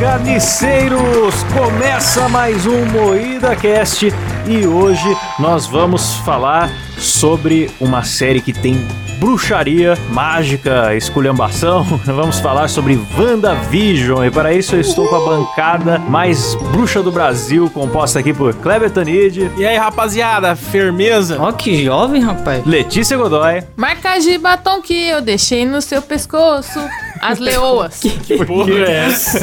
[0.00, 1.44] carniceiros!
[1.52, 4.10] Começa mais um Moída Cast
[4.46, 8.88] e hoje nós vamos falar sobre uma série que tem
[9.18, 11.84] bruxaria, mágica, esculhambação.
[12.06, 17.12] Vamos falar sobre WandaVision e para isso eu estou com a bancada mais bruxa do
[17.12, 21.36] Brasil, composta aqui por Kleber Tanid, E aí, rapaziada, firmeza?
[21.38, 22.64] Ó, que jovem, rapaz.
[22.64, 26.80] Letícia Godoy, Marcas de batom que eu deixei no seu pescoço.
[27.20, 28.00] As leoas.
[28.46, 29.38] Porra, é essa?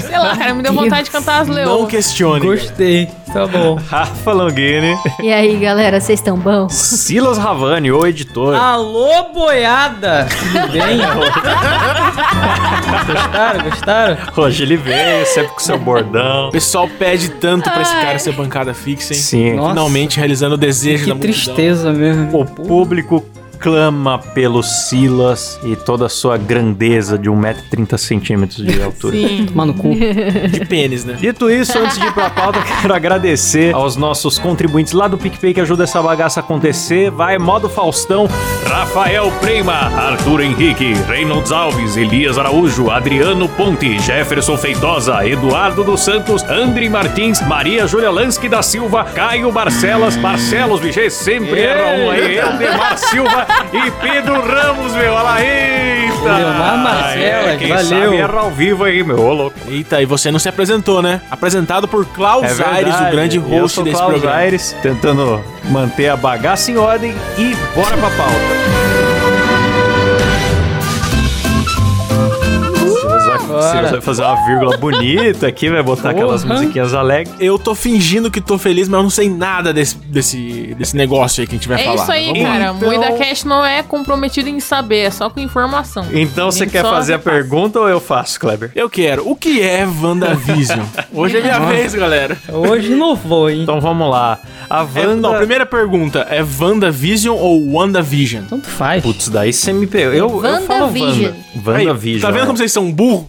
[0.00, 1.88] Sei lá, cara, me deu vontade de cantar as Não leoas.
[1.90, 2.46] questione.
[2.46, 3.08] Gostei.
[3.32, 3.76] Tá bom.
[3.76, 6.72] Rafa Longini, E aí, galera, vocês estão bons?
[6.72, 8.54] Silas Ravani, o editor.
[8.56, 10.26] Alô, boiada!
[10.28, 10.98] Tudo bem?
[13.06, 13.64] gostaram?
[13.70, 14.16] Gostaram?
[14.36, 16.48] Hoje ele veio, sempre com seu bordão.
[16.48, 19.20] O pessoal pede tanto pra esse cara ser bancada fixa, hein?
[19.20, 19.52] Sim.
[19.54, 19.68] Nossa.
[19.70, 21.54] Finalmente realizando o desejo Que da multidão.
[21.54, 22.40] tristeza mesmo.
[22.40, 23.24] O público
[23.60, 29.14] clama pelo Silas e toda a sua grandeza de 1,30m de altura.
[29.14, 29.46] Sim.
[29.52, 29.94] Tomar no cu.
[29.94, 31.14] De pênis, né?
[31.20, 35.52] Dito isso, antes de ir pra pauta, quero agradecer aos nossos contribuintes lá do PicPay
[35.52, 37.10] que ajudam essa bagaça a acontecer.
[37.10, 38.26] Vai, modo Faustão,
[38.64, 46.42] Rafael Prema, Arthur Henrique, Reynolds Alves, Elias Araújo, Adriano Ponte, Jefferson Feitosa, Eduardo dos Santos,
[46.44, 52.38] André Martins, Maria Júlia Lansky da Silva, Caio Barcelas, Barcelos, bicho, sempre erra um aí,
[52.38, 56.36] Eldemar Silva e Pedro Ramos, meu, olha lá, eita!
[56.36, 57.84] Leomar Marcelas, quem valeu.
[57.84, 59.56] sabe erra ao vivo aí, meu, ô louco.
[59.68, 61.20] Eita, e você não se apresentou, né?
[61.30, 64.36] Apresentado por Klaus É Aires, o grande host desse Klaus programa.
[64.36, 69.29] Aires, tentando manter a bagaça em ordem e bora pra pauta.
[73.38, 73.70] Vai.
[73.72, 76.54] Silas vai fazer uma vírgula bonita aqui, vai botar aquelas Porra.
[76.54, 77.34] musiquinhas alegres.
[77.40, 81.40] Eu tô fingindo que tô feliz, mas eu não sei nada desse, desse, desse negócio
[81.40, 82.02] aí que a gente vai É falar.
[82.02, 82.48] isso aí, Vamos lá.
[82.48, 82.74] cara.
[82.76, 86.06] Então- Moída Cast não é comprometido em saber, é só com informação.
[86.12, 88.70] Então você quer fazer a pergunta ou eu faço, Kleber?
[88.74, 89.28] Eu quero.
[89.28, 90.80] O que é WandaVision?
[91.12, 92.36] Hoje é minha vez, galera.
[92.48, 93.62] Hoje não vou, hein?
[93.62, 94.38] Então vamos lá.
[94.68, 95.16] A É, Wanda...
[95.28, 96.26] não, primeira pergunta.
[96.30, 98.44] É WandaVision ou WandaVision?
[98.48, 99.02] Tanto faz.
[99.02, 100.12] Putz, daí você me pegou.
[100.12, 101.32] Eu, eu falo WandaVision.
[101.56, 101.76] Wanda.
[101.78, 102.20] Aí, WandaVision.
[102.22, 102.46] Tá vendo é.
[102.46, 103.26] como vocês são burros?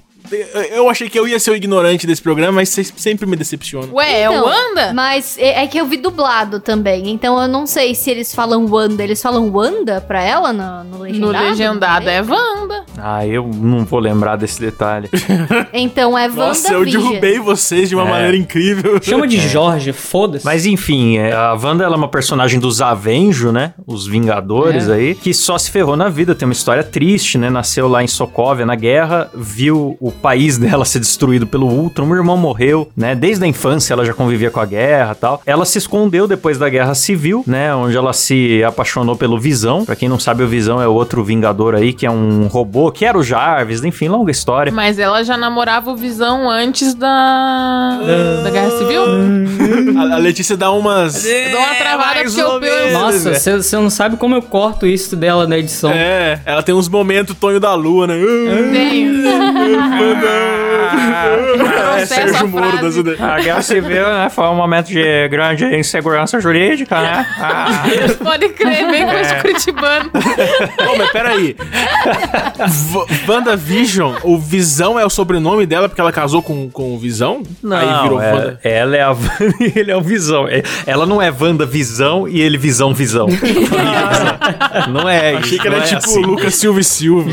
[0.71, 3.89] Eu achei que eu ia ser o ignorante desse programa, mas vocês sempre me decepcionam.
[3.93, 4.93] Ué, é o Então, Wanda?
[4.93, 8.65] Mas é, é que eu vi dublado também, então eu não sei se eles falam
[8.69, 9.03] Wanda.
[9.03, 11.49] Eles falam Wanda pra ela no, no No legendado?
[11.49, 12.85] legendado é Wanda.
[12.97, 15.09] Ah, eu não vou lembrar desse detalhe.
[15.73, 18.09] Então é Wanda Nossa, eu derrubei vocês de uma É.
[18.11, 18.99] maneira incrível.
[19.01, 20.45] Chama de Jorge, foda-se.
[20.45, 23.73] Mas enfim, é, a Wanda ela é uma personagem dos Avenjo, né?
[23.85, 24.93] Os Vingadores É.
[24.93, 26.35] aí, que só se ferrou na vida.
[26.35, 27.49] Tem uma história triste, né?
[27.49, 32.15] Nasceu lá em Sokovia, na guerra, viu o país dela ser destruído pelo Ultron, o
[32.15, 33.15] irmão morreu, né?
[33.15, 35.41] Desde a infância ela já convivia com a guerra e tal.
[35.45, 37.73] Ela se escondeu depois da Guerra Civil, né?
[37.73, 39.83] Onde ela se apaixonou pelo Visão.
[39.85, 43.05] Pra quem não sabe, o Visão é outro Vingador aí, que é um robô, que
[43.05, 44.71] era o Jarvis, enfim, longa história.
[44.71, 47.99] Mas ela já namorava o Visão antes da.
[48.43, 49.01] da Guerra Civil?
[49.97, 51.25] A, a Letícia dá umas.
[51.25, 52.93] Eu dou uma travada mais porque ou eu penso.
[52.93, 55.91] Nossa, você você não sabe como eu corto isso dela na edição.
[55.91, 58.15] É, ela tem uns momentos Tonho da Lua, né?
[58.71, 59.21] Tenho.
[60.15, 61.57] não é
[62.05, 64.29] Processo Sérgio a Moro das A Guerra Civil, né?
[64.29, 67.25] Foi um momento de grande insegurança jurídica, né?
[67.39, 67.83] Ah.
[68.23, 70.11] Pode crer, bem com esse curitibano.
[70.13, 71.55] Ô, mas peraí.
[72.67, 77.43] V WandaVision, o Visão é o sobrenome dela porque ela casou com, com o Visão?
[77.61, 78.59] Não, Aí virou é- Wanda.
[78.63, 80.47] ela é a Wanda e ele é o Visão.
[80.47, 83.27] É- Ela não é Wanda Visão e ele Visão Visão.
[84.91, 85.39] não é isso.
[85.41, 86.21] Achei que era é tipo assim.
[86.21, 87.29] Lucas Silva e Silva.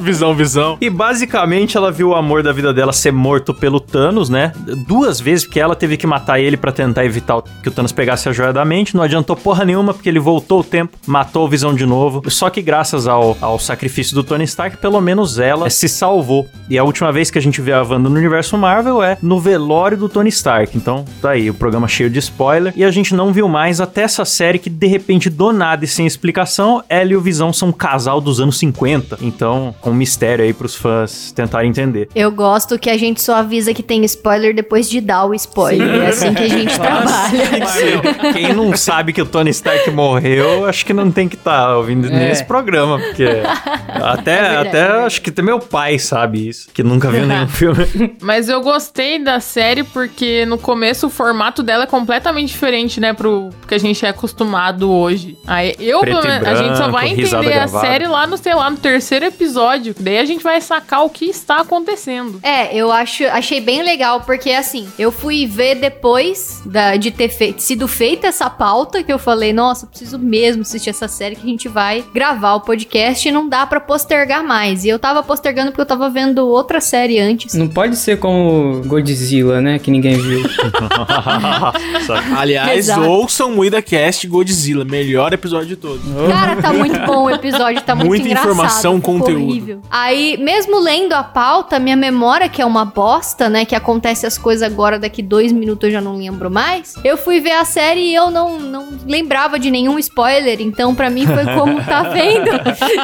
[0.00, 0.78] visão, visão.
[0.80, 4.52] E basicamente ela viu o amor da vida dela ser morto pelo Thanos, né?
[4.86, 8.28] Duas vezes, porque ela teve que matar ele pra tentar evitar que o Thanos pegasse
[8.28, 8.94] a joia da mente.
[8.94, 12.22] Não adiantou porra nenhuma, porque ele voltou o tempo, matou o Visão de novo.
[12.30, 16.48] Só que graças ao, ao sacrifício do Tony Stark, pelo menos ela se salvou.
[16.68, 19.40] E a última vez que a gente vê a Wanda no universo Marvel é no
[19.40, 20.76] velório do Tony Stark.
[20.76, 22.72] Então, tá aí, o programa cheio de spoiler.
[22.76, 25.88] E a gente não viu mais até essa série que, de repente, do nada e
[25.88, 29.18] sem explicação, ela e o Visão são um casal dos anos 50.
[29.20, 32.08] Então, com um mistério aí pros fãs tentarem entender.
[32.14, 36.02] Eu gosto que a gente só avisa que tem spoiler depois de dar o spoiler.
[36.02, 38.32] É assim que a gente trabalha.
[38.32, 42.08] Quem não sabe que o Tony Stark morreu, acho que não tem que estar ouvindo
[42.08, 42.10] É.
[42.10, 43.24] nesse programa, porque
[44.02, 45.06] até, É verdade, até é verdade.
[45.06, 48.16] acho que até meu pai sabe isso, que nunca viu nenhum filme.
[48.20, 53.12] Mas eu gostei da série porque no começo o formato dela é completamente diferente, né,
[53.12, 55.38] pro que a gente é acostumado hoje.
[55.46, 57.86] Aí eu, Preto pelo e menos, a gente só vai branco, entender a gravada.
[57.86, 59.94] série lá no, sei lá, no terceiro episódio.
[59.98, 61.99] Daí a gente vai sacar o que está acontecendo.
[62.00, 62.40] Acontecendo.
[62.42, 67.28] É, eu acho, achei bem legal, porque assim, eu fui ver depois da- de ter
[67.28, 71.36] feito, sido feita essa pauta, que eu falei, nossa, eu preciso mesmo assistir essa série
[71.36, 74.84] que a gente vai gravar o podcast e não dá pra postergar mais.
[74.84, 77.54] E eu tava postergando porque eu tava vendo outra série antes.
[77.54, 79.78] Não pode ser como Godzilla, né?
[79.78, 80.42] Que ninguém viu.
[82.36, 83.02] Aliás, Exato.
[83.08, 86.00] ouçam o IdaCast Godzilla, melhor episódio de todos.
[86.30, 88.50] Cara, tá muito bom o episódio, tá muito Muita engraçado.
[88.50, 89.44] informação, ficou conteúdo.
[89.48, 89.82] horrível.
[89.90, 93.64] Aí, mesmo lendo a pauta, minha memória, que é uma bosta, né?
[93.64, 96.94] Que acontece as coisas agora, daqui dois minutos eu já não lembro mais.
[97.02, 100.60] Eu fui ver a série e eu não, não lembrava de nenhum spoiler.
[100.60, 102.50] Então, pra mim, foi como tá vendo.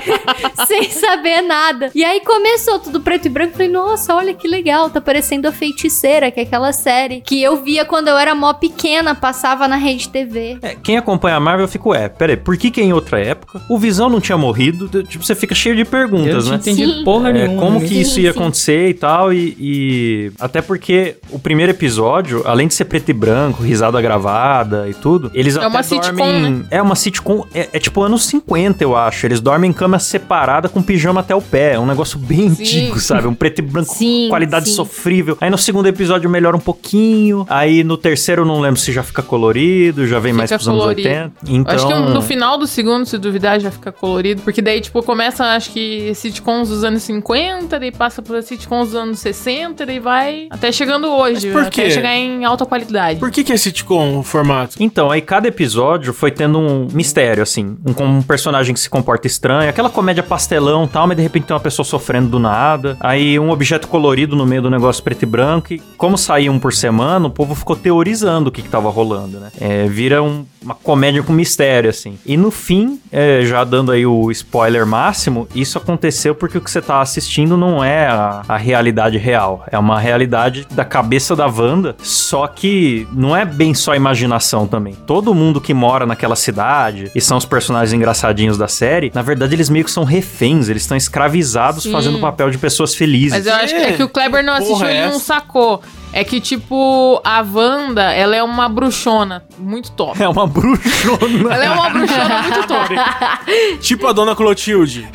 [0.66, 1.90] Sem saber nada.
[1.94, 3.52] E aí começou tudo preto e branco.
[3.54, 4.88] Falei, nossa, olha que legal.
[4.90, 8.52] Tá parecendo a feiticeira, que é aquela série que eu via quando eu era mó
[8.52, 10.58] pequena, passava na rede TV.
[10.62, 13.78] É, quem acompanha a Marvel fica, ué, peraí, por que que em outra época o
[13.78, 14.88] Visão não tinha morrido?
[15.04, 16.58] Tipo, você fica cheio de Eu perguntas, não né?
[16.58, 17.04] tinha entendido Sim.
[17.04, 17.60] porra É, nenhuma.
[17.60, 17.88] como né?
[17.88, 18.38] que Sim, isso ia sim.
[18.38, 23.12] acontecer e tal, e, e até porque o primeiro episódio, além de ser preto e
[23.12, 26.50] branco, risada gravada e tudo, eles É até uma sitcom, dormem...
[26.50, 26.64] né?
[26.70, 29.26] É uma sitcom, é, é tipo anos 50, eu acho.
[29.26, 31.74] Eles dormem em cama separada com pijama até o pé.
[31.74, 32.62] É um negócio bem Sim.
[32.62, 33.26] antigo, sabe?
[33.26, 34.74] Um preto e branco Sim, qualidade sim.
[34.74, 35.36] sofrível.
[35.40, 37.46] Aí no segundo episódio melhora um pouquinho.
[37.48, 40.68] Aí no terceiro eu não lembro se já fica colorido, já vem mais Fica pros
[40.68, 41.08] anos colorido.
[41.08, 41.32] 80.
[41.48, 41.74] Então...
[41.74, 44.42] Acho que no final do segundo, se duvidar, já fica colorido.
[44.42, 48.94] Porque daí, tipo, começa, acho que sitcoms dos anos 50, daí passa por sitcoms dos
[48.94, 51.46] anos 60, daí vai até chegando hoje.
[51.48, 51.90] Mas por até quê?
[51.90, 53.18] chegar em alta qualidade.
[53.20, 54.76] Por que que é sitcom o formato?
[54.80, 57.76] Então, aí cada episódio foi tendo um mistério, assim.
[57.86, 61.22] Um, com um personagem que se comporta estranho, aquela comédia pastelão e tal, mas de
[61.22, 62.96] repente tem uma pessoa sofrendo do nada.
[63.00, 65.72] Aí um objeto colorido no meio do negócio preto e branco.
[65.72, 69.38] E como saía um por semana, o povo ficou teorizando o que, que tava rolando,
[69.40, 69.50] né?
[69.60, 72.18] É, vira um- uma comédia com mistério, assim.
[72.26, 76.70] E no fim, é, já dando aí o spoiler máximo, isso aconteceu porque o que
[76.70, 79.64] você tá assistindo não é a, a realidade real.
[79.70, 84.94] É uma realidade da cabeça da Wanda, só que não é bem só imaginação também.
[85.06, 89.54] Todo mundo que mora naquela cidade, e são os personagens engraçadinhos da série, na verdade
[89.54, 91.92] eles meio que são reféns, eles estão escravizados Sim.
[91.92, 93.32] fazendo o papel de pessoas felizes.
[93.32, 95.82] Mas eu acho que, é que o Kleber não assistiu porra é e não sacou.
[96.18, 100.16] É que, tipo, a Wanda, ela é uma bruxona muito top.
[100.22, 101.54] É uma bruxona.
[101.54, 102.94] Ela é uma bruxona muito top.
[103.80, 105.06] Tipo a Dona Clotilde.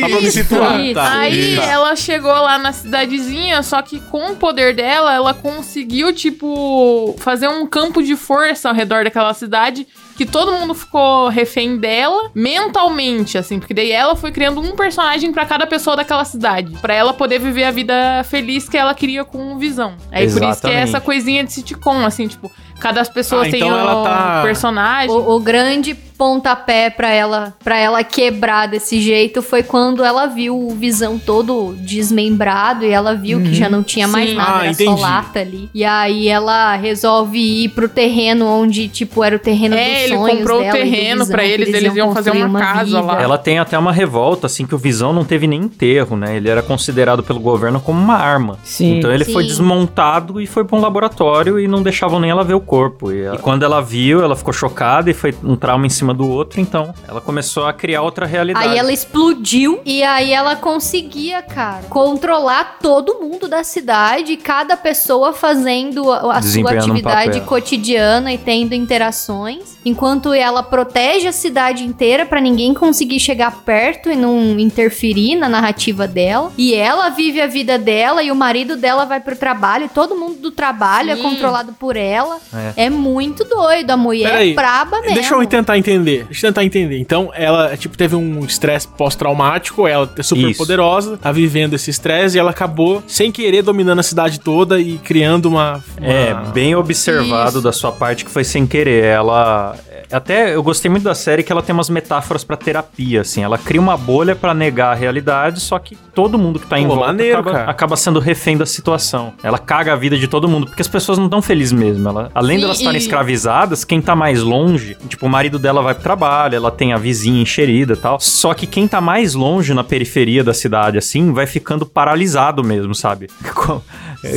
[0.00, 0.80] Só pra me Isso, situar.
[0.80, 0.94] isso.
[0.94, 1.18] Tá.
[1.18, 1.64] Aí Tá.
[1.64, 7.48] ela chegou lá na cidadezinha, só que com o poder dela, ela conseguiu, tipo, fazer
[7.48, 9.86] um campo de força ao redor daquela cidade.
[10.16, 15.32] Que todo mundo ficou refém dela mentalmente, assim, porque daí ela foi criando um personagem
[15.32, 19.24] pra cada pessoa daquela cidade, Pra ela poder viver a vida feliz que ela queria
[19.24, 19.94] com o Visão.
[20.12, 22.50] Aí por isso que é essa coisinha de sitcom, assim, tipo,
[22.80, 25.10] cada pessoa Ah, tem então um ela tá- personagem.
[25.10, 30.56] O, o grande pontapé pra ela, para ela quebrar desse jeito foi quando ela viu
[30.58, 34.36] o Visão todo desmembrado e ela viu que já não tinha mais Sim.
[34.36, 34.90] nada, Ah, era entendi.
[34.90, 35.68] só lata ali.
[35.74, 40.16] E aí ela resolve ir pro terreno onde, tipo, era o terreno É, dos ele
[40.16, 43.22] sonhos comprou o terreno pra que eles, eles iam fazer construir uma casa lá.
[43.22, 46.36] Ela tem até uma revolta, assim, que o Visão não teve nem enterro, né?
[46.36, 48.58] Ele era considerado pelo governo como uma arma.
[48.62, 48.98] Sim.
[48.98, 49.48] Então ele foi Sim.
[49.48, 53.10] desmontado e foi pra um laboratório e não deixavam nem ela ver o corpo.
[53.10, 56.03] E, ela- e quando ela viu, ela ficou chocada e foi um trauma em cima
[56.12, 58.68] do outro, então ela começou a criar outra realidade.
[58.68, 65.32] Aí ela explodiu e aí ela conseguia, cara, controlar todo mundo da cidade, cada pessoa
[65.32, 67.46] fazendo a, sua um atividade papel.
[67.46, 74.10] cotidiana e tendo interações, enquanto ela protege a cidade inteira pra ninguém conseguir chegar perto
[74.10, 76.52] e não interferir na narrativa dela.
[76.58, 80.16] E ela vive a vida dela e o marido dela vai pro trabalho, e todo
[80.16, 81.22] mundo do trabalho é Sim.
[81.22, 82.38] controlado por ela.
[82.76, 82.86] É.
[82.86, 85.14] É, muito doido, a mulher Peraí, é braba mesmo.
[85.14, 85.93] Deixa eu tentar entender.
[86.02, 86.98] Deixa eu tentar entender.
[86.98, 90.58] Então, ela, tipo, teve um estresse pós-traumático, ela é super Isso.
[90.58, 94.98] poderosa, tá vivendo esse estresse e ela acabou, sem querer, dominando a cidade toda e
[94.98, 95.82] criando uma.
[95.98, 97.60] uma- É, bem observado Isso.
[97.62, 99.04] da sua parte que foi sem querer.
[99.04, 99.76] Ela.
[100.12, 103.42] Até eu gostei muito da série que ela tem umas metáforas pra terapia, assim.
[103.42, 106.82] Ela cria uma bolha pra negar a realidade, só que todo mundo que tá em
[106.86, 109.32] Pô, volta maneiro, acaba, acaba sendo refém da situação.
[109.42, 112.08] Ela caga a vida de todo mundo, porque as pessoas não estão felizes mesmo.
[112.08, 115.58] Ela, além Sim, de elas estarem e- escravizadas, quem tá mais longe, tipo, o marido
[115.58, 118.18] dela vai pro trabalho, ela tem a vizinha encherida e tal.
[118.18, 122.94] Só que quem tá mais longe na periferia da cidade, assim, vai ficando paralisado mesmo,
[122.94, 123.28] sabe?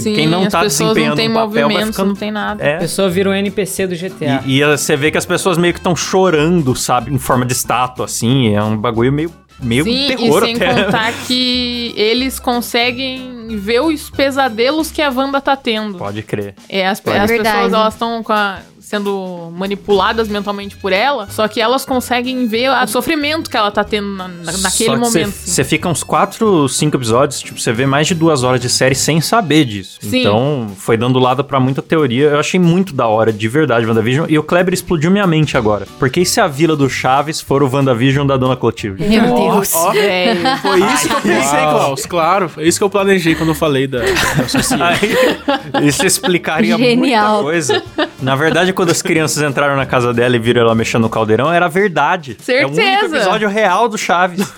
[0.02, 2.30] Sim, quem não as tá pessoas desempenhando não um papel vai movimento, ficando não tem
[2.32, 2.64] nada.
[2.64, 2.76] é.
[2.76, 4.44] A pessoa vira um NPC do GTA.
[4.46, 7.14] E, e você vê que as pessoas meio que estão chorando, sabe?
[7.14, 8.54] Em forma de estátua, assim.
[8.54, 10.84] É um bagulho meio, meio Sim, terror e sem até.
[10.84, 15.98] contar que eles conseguem ver os pesadelos que a Wanda tá tendo.
[15.98, 16.54] Pode crer.
[16.68, 17.18] É, as, Pode.
[17.18, 17.56] as Verdade.
[17.56, 18.60] pessoas, elas estão com a...
[18.88, 23.84] sendo manipuladas mentalmente por ela, só que elas conseguem ver o sofrimento que ela tá
[23.84, 25.34] tendo na- na- naquele Só que momento.
[25.34, 28.96] Você fica uns 4, 5 episódios, tipo, você vê mais de duas horas de série
[28.96, 29.98] sem saber disso.
[30.02, 30.20] Sim.
[30.22, 32.30] Então, foi dando lado pra muita teoria.
[32.30, 34.26] Eu achei muito da hora, de verdade, WandaVision.
[34.30, 35.86] E o Kleber explodiu minha mente agora.
[36.00, 39.04] Porque e se a Vila do Chaves for o WandaVision da Dona Clotilde?
[39.04, 39.74] Meu Deus.
[39.94, 40.40] Velho.
[40.62, 42.06] foi isso que eu pensei, Klaus.
[42.06, 45.00] Claro, foi isso que eu planejei quando eu falei da, da sociedade.
[45.74, 47.28] Aí, isso explicaria Genial.
[47.30, 47.84] muita coisa.
[48.22, 51.52] Na verdade, quando as crianças entraram na casa dela e viram ela mexendo no caldeirão,
[51.52, 52.38] era verdade.
[52.48, 53.16] É o único Certeza.
[53.18, 54.48] episódio real do Chaves.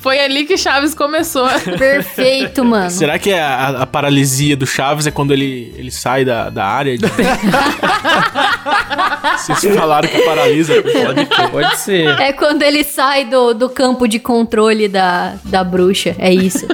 [0.00, 1.48] Foi ali que Chaves começou.
[1.78, 2.90] Perfeito, mano.
[2.90, 6.64] Será que a, a- a paralisia do Chaves é quando ele, ele sai da, da
[6.66, 6.96] área?
[6.96, 7.06] De...
[9.38, 10.74] Vocês falaram que paralisa.
[10.82, 12.08] Pode Pode ser.
[12.20, 16.14] É quando ele sai do, do campo de controle da, da bruxa.
[16.18, 16.66] É isso.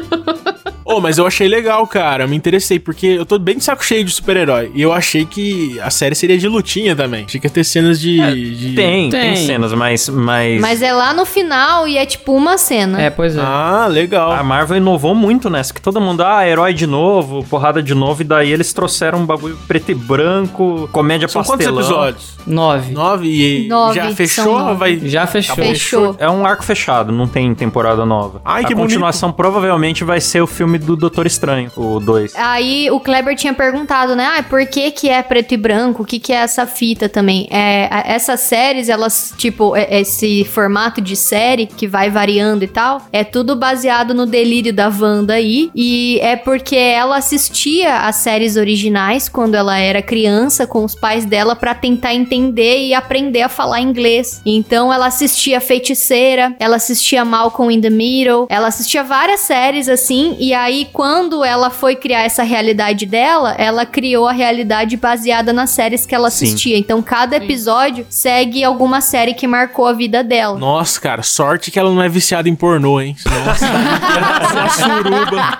[0.92, 2.24] Ô, mas eu achei legal, cara.
[2.24, 4.70] Eu me interessei, porque eu tô bem de saco cheio de super-herói.
[4.74, 7.24] E eu achei que a série seria de lutinha também.
[7.24, 8.16] Achei que ia ter cenas de.
[8.56, 9.36] de- Tem, tem, Tem.
[9.46, 13.00] cenas, mas, mas, Mas é lá no final e é tipo uma cena.
[13.00, 13.40] É, pois é.
[13.40, 14.32] Ah, legal.
[14.32, 15.72] a Marvel inovou muito nessa.
[15.72, 18.22] Que todo mundo, ah, herói de novo, porrada de novo.
[18.22, 21.80] E daí eles trouxeram um bagulho preto e branco, comédia São quantos pastelão.
[21.80, 22.32] episódios?
[22.46, 22.92] Nove.
[22.92, 24.58] Nove e Nove, já fechou?
[24.58, 24.74] nove.
[24.78, 25.00] Vai...
[25.04, 25.56] Já fechou.
[25.56, 26.16] Fechou.
[26.18, 28.40] É um arco fechado, não tem temporada nova.
[28.44, 32.34] Ai, a que continuação provavelmente vai ser o filme do Doutor Estranho, o 2.
[32.36, 34.34] Aí o Kleber tinha perguntado, né?
[34.38, 36.02] Ah, por que que é preto e branco?
[36.02, 37.48] O que que é essa fita também?
[37.50, 43.02] É, essas séries, elas, tipo, é- esse formato de série que vai variando e tal,
[43.12, 45.70] é tudo baseado no delírio da Wanda aí.
[45.74, 51.24] E é porque ela assistia às séries originais quando ela era criança com os pais
[51.24, 54.40] dela pra tentar entender e aprender a falar inglês.
[54.44, 60.36] Então ela assistia Feiticeira, ela assistia Malcolm in the Middle, ela assistia várias séries assim,
[60.38, 65.70] e aí quando ela foi criar essa realidade dela, ela criou a realidade baseada nas
[65.70, 66.46] séries que ela Sim.
[66.46, 66.78] assistia.
[66.78, 70.58] Então cada episódio segue alguma série que marcou a vida dela.
[70.58, 73.16] Nossa, cara, sorte que ela não é viciada em pornô, hein?
[73.24, 73.66] Nossa,
[74.82, 75.58] suruba.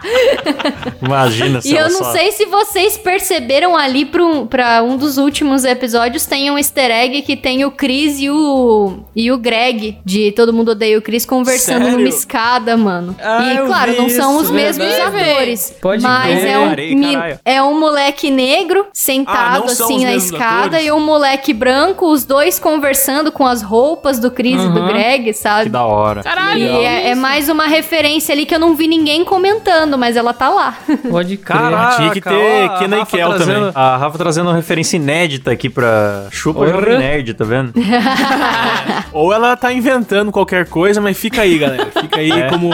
[1.03, 4.97] Imagina se E eu não só- sei se vocês perceberam ali pra um, pra um
[4.97, 9.39] dos últimos episódios, tem um easter egg que tem o Chris e o, e o
[9.39, 11.99] Greg, de Todo Mundo Odeia o Chris, conversando Sério?
[11.99, 13.15] numa escada, mano.
[13.23, 15.75] Ah, e claro, não são isso, os mesmos atores.
[15.81, 16.51] Pode mas crer.
[16.53, 20.87] é um, Parei, mi- é um moleque negro Ah, sentado são assim na escada atores?
[20.87, 24.83] e um moleque branco, os dois conversando com as roupas do Chris e do.
[24.87, 25.65] Greg, sabe?
[25.65, 26.23] Que da hora.
[26.23, 26.61] Caralho.
[26.61, 30.33] E é, é mais uma referência ali que eu não vi ninguém comentando, mas ela
[30.35, 30.77] tá lá.
[31.11, 31.59] Pode crer.
[31.59, 33.73] Caraca, tinha que ter ó, a Kenan e Kel trazendo- também.
[33.75, 36.67] A Rafa trazendo uma referência inédita aqui pra Chupa.
[36.69, 37.73] Jovem Nerd, tá vendo?
[39.13, 41.89] Ou ela tá inventando qualquer coisa, mas fica aí, galera.
[42.01, 42.49] Fica aí É.
[42.49, 42.71] como,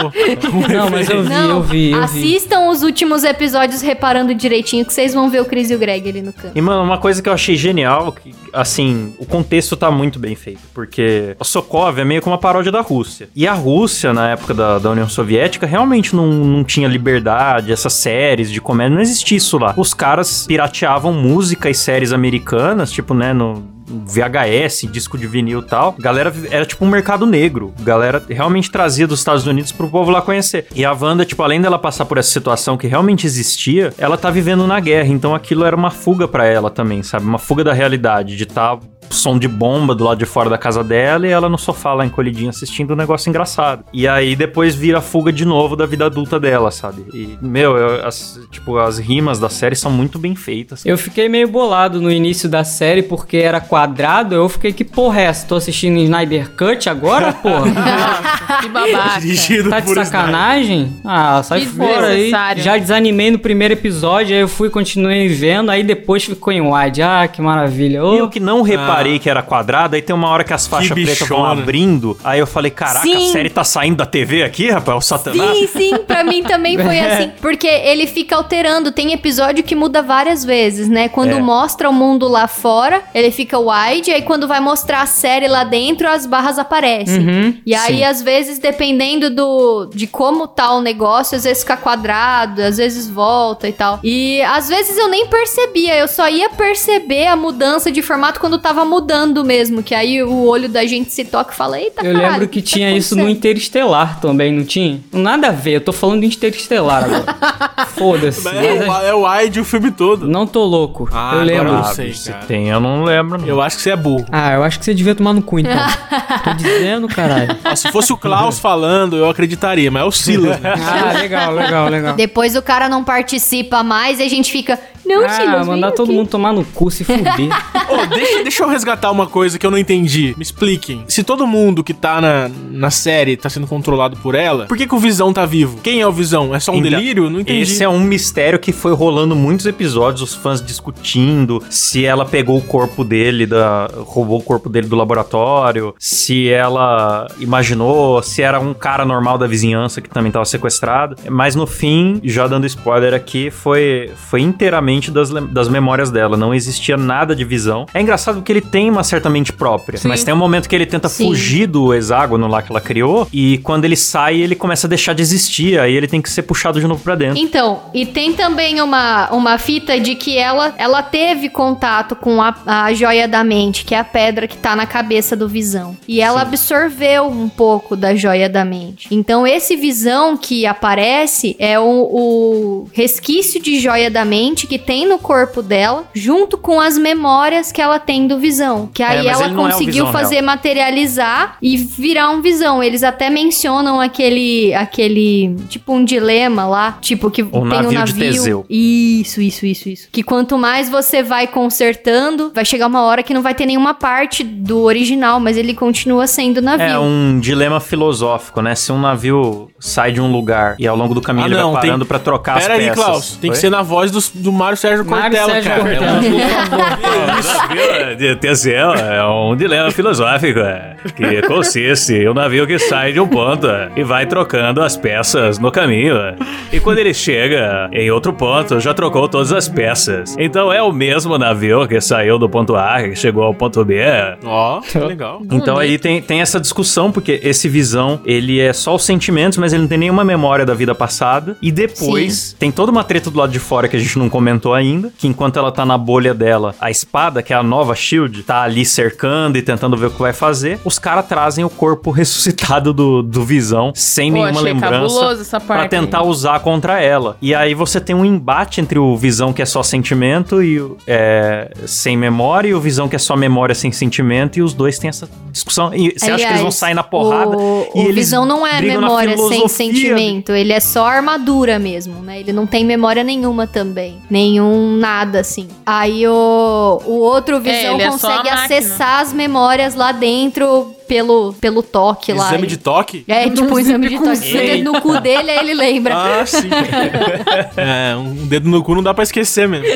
[0.51, 2.18] como Não, mas eu vi, Não, eu vi, eu vi.
[2.19, 6.07] Assistam os últimos episódios reparando direitinho que vocês vão ver o Chris e o Greg
[6.09, 6.57] ali no canto.
[6.57, 10.35] E, mano, uma coisa que eu achei genial, que, assim, o contexto tá muito bem
[10.35, 13.29] feito, porque a Sokov é meio como uma paródia da Rússia.
[13.35, 17.93] E a Rússia, na época da, da União Soviética, realmente não, não tinha liberdade, essas
[17.93, 19.73] séries de comédia, não existia isso lá.
[19.77, 23.78] Os caras pirateavam música e séries americanas, tipo, né, no...
[23.89, 25.95] VHS, disco de vinil e tal.
[25.99, 27.73] Galera, era tipo um mercado negro.
[27.81, 30.67] Galera realmente trazia dos Estados Unidos pro povo lá conhecer.
[30.75, 34.29] E a Wanda, tipo, além dela passar por essa situação que realmente existia, ela tá
[34.29, 35.09] vivendo na guerra.
[35.09, 37.25] Então aquilo era uma fuga pra ela também, sabe?
[37.25, 40.83] Uma fuga da realidade, de estar som de bomba do lado de fora da casa
[40.83, 43.83] dela e ela no sofá lá encolhidinha assistindo um negócio engraçado.
[43.91, 47.05] E aí depois vira a fuga de novo da vida adulta dela, sabe?
[47.13, 50.85] E, meu, eu- as, tipo, as rimas da série são muito bem feitas.
[50.85, 54.35] Eu fiquei meio bolado no início da série porque era quadrado.
[54.35, 55.47] Eu fiquei, que porra é essa?
[55.47, 57.65] Tô assistindo Snyder Cut agora, porra?
[58.59, 59.21] Que babaca.
[59.21, 60.93] dirigido Tá de por sacanagem?
[61.05, 62.31] Ah, sai Que fora aí.
[62.57, 67.01] Já desanimei no primeiro episódio, aí eu fui, continuei vendo, aí depois ficou em wide.
[67.01, 68.03] Ah, que maravilha.
[68.03, 68.61] Ô, E eu que não
[68.99, 72.17] reparei que era quadrado, aí tem uma hora que as faixas pretas vão abrindo.
[72.23, 73.29] Aí eu falei, caraca, Sim.
[73.29, 74.97] a série tá saindo da TV aqui, rapaz?
[74.97, 75.57] O Satanás.
[75.57, 77.31] Sim, sim, pra mim também foi assim.
[77.41, 78.91] Porque ele fica alterando.
[78.91, 81.09] Tem episódio que muda várias vezes, né?
[81.09, 81.41] Quando É.
[81.41, 84.11] mostra o mundo lá fora, ele fica wide.
[84.11, 87.19] Aí quando vai mostrar a série lá dentro, as barras aparecem.
[87.27, 88.03] Uhum, e aí, sim.
[88.03, 93.09] às vezes, dependendo do de como tá o negócio, às vezes fica quadrado, às vezes
[93.09, 93.99] volta e tal.
[94.03, 98.57] E às vezes eu nem percebia, eu só ia perceber a mudança de formato quando
[98.59, 99.81] tava mudando mesmo.
[99.83, 102.49] Que aí o olho da gente se toca e fala, eita, Eu caralho, lembro o
[102.49, 103.29] que tá tinha isso no?
[103.29, 104.99] Interestelar também, não tinha?
[105.13, 107.85] Nada a ver, eu tô falando de Interestelar agora.
[107.95, 108.47] Foda-se.
[108.47, 110.27] É, mas o- é o wide o filme todo.
[110.27, 111.07] Não tô louco.
[111.11, 111.69] Ah, eu agora lembro.
[111.73, 113.39] eu Ah, sei, se tem, eu não lembro.
[113.39, 113.47] não.
[113.47, 114.25] Eu acho que você é burro.
[114.31, 115.71] Ah, eu acho que você devia tomar no cu, então.
[116.43, 117.55] tô dizendo, caralho.
[117.63, 120.59] Ó, se fosse o Klaus falando, eu acreditaria, mas é o Silas.
[120.59, 120.73] né?
[120.75, 122.15] Ah, legal, legal, legal.
[122.15, 124.79] Depois o cara não participa mais e a gente fica.
[125.09, 126.17] Não, ah, mandar todo aqui.
[126.17, 127.49] mundo tomar no cu, se fuder.
[127.89, 130.33] Ô, deixa, deixa eu resgatar uma coisa que eu não entendi.
[130.37, 131.03] Me expliquem.
[131.07, 134.85] Se todo mundo que tá na, na série tá sendo controlado por ela, por que,
[134.85, 135.79] que o Visão tá vivo?
[135.81, 136.53] Quem é o Visão?
[136.53, 137.29] É só um Então, delírio?
[137.29, 137.61] Não entendi.
[137.61, 142.57] Esse é um mistério que foi rolando muitos episódios, os fãs discutindo se ela pegou
[142.57, 148.59] o corpo dele, da, roubou o corpo dele do laboratório, se ela imaginou, se era
[148.59, 151.15] um cara normal da vizinhança que também tava sequestrado.
[151.29, 156.35] Mas no fim, já dando spoiler aqui, foi, foi inteiramente das, das memórias dela.
[156.35, 157.85] Não existia nada de visão.
[157.93, 160.07] É engraçado porque ele tem uma certa mente própria, Sim.
[160.07, 161.27] mas tem um momento que ele tenta Sim.
[161.27, 165.13] fugir do hexágono lá que ela criou, e quando ele sai, ele começa a deixar
[165.13, 167.37] de existir, aí ele tem que ser puxado de novo pra dentro.
[167.39, 172.55] Então, e tem também uma, uma fita de que ela, ela teve contato com a,
[172.65, 175.95] a joia da mente, que é a pedra que tá na cabeça do Visão.
[176.07, 179.07] E ela absorveu um pouco da joia da mente.
[179.11, 185.05] Então, esse Visão que aparece é o, o resquício de joia da mente que tem
[185.07, 188.89] no corpo dela, junto com as memórias que ela tem do Visão.
[188.91, 192.81] Que aí mas ela é o conseguiu Visão fazer materializar e virar um Visão.
[192.81, 198.13] Eles até mencionam aquele, aquele tipo um dilema lá, tipo que tem um navio navio.
[198.15, 198.65] de Teseu.
[198.67, 200.07] Isso, isso, isso, isso.
[200.11, 203.93] Que quanto mais você vai consertando, vai chegar uma hora que não vai ter nenhuma
[203.93, 206.83] parte do original, mas ele continua sendo navio.
[206.87, 208.73] É um dilema filosófico, né?
[208.73, 211.73] Se um navio sai de um lugar e ao longo do caminho Ah, ele não,
[211.73, 213.05] vai tem- parando pra trocar Pera as aí, peças.
[213.05, 213.37] Klaus.
[213.39, 213.61] Tem que Oi?
[213.61, 215.81] ser na voz do, do Mário Sérgio Mário Cortella, Sérgio cara.
[215.83, 217.19] Cortella, É um- por favor.
[217.23, 222.77] O navio de Teseu é um dilema filosófico, é, que consiste em um navio que
[222.77, 226.15] sai de um ponto é, e vai trocando as peças no caminho.
[226.17, 226.35] é.
[226.71, 230.35] E quando ele chega em outro ponto, já trocou todas as peças.
[230.37, 233.99] Então é o mesmo navio que saiu do ponto A, que chegou ao ponto B.
[234.43, 235.41] Ó, que legal.
[235.51, 239.73] Então aí tem, tem essa discussão, porque esse visão, ele é só os sentimentos, mas
[239.73, 241.55] ele não tem nenhuma memória da vida passada.
[241.61, 244.58] E depois tem toda uma treta do lado de fora que a gente não comentou
[244.73, 248.43] ainda, que enquanto ela tá na bolha dela, a espada, que é a nova Shield,
[248.43, 250.79] tá ali cercando e tentando ver o que vai fazer.
[250.83, 255.31] Os caras trazem o corpo ressuscitado do, do visão, sem Pô, nenhuma lembrança.
[255.41, 255.89] essa Pra parte.
[255.91, 257.37] tentar usar contra ela.
[257.41, 261.71] E aí você tem um embate entre o Visão que é só sentimento e é,
[261.85, 265.09] sem memória, e o Visão que é só memória sem sentimento, e os dois têm
[265.09, 265.93] essa discussão.
[265.93, 267.57] E você acha que eles vão Aliás, sair na porrada?
[267.57, 272.21] O, e o eles Visão não é memória sem sentimento, ele é só armadura mesmo,
[272.21, 272.39] né?
[272.39, 274.17] Ele não tem memória nenhuma também.
[274.49, 275.67] Nenhum nada, assim.
[275.85, 278.63] Aí o, o outro Visão é só a consegue máquina.
[278.63, 282.47] acessar as memórias lá dentro pelo, pelo toque lá.
[282.49, 283.23] Exame de toque?
[283.27, 284.35] É, tipo um exame de toque.
[284.37, 286.13] Você dedo no cu dele, aí ele lembra.
[286.15, 286.69] Ah, sim.
[287.75, 289.87] é, um dedo no cu não dá pra esquecer mesmo.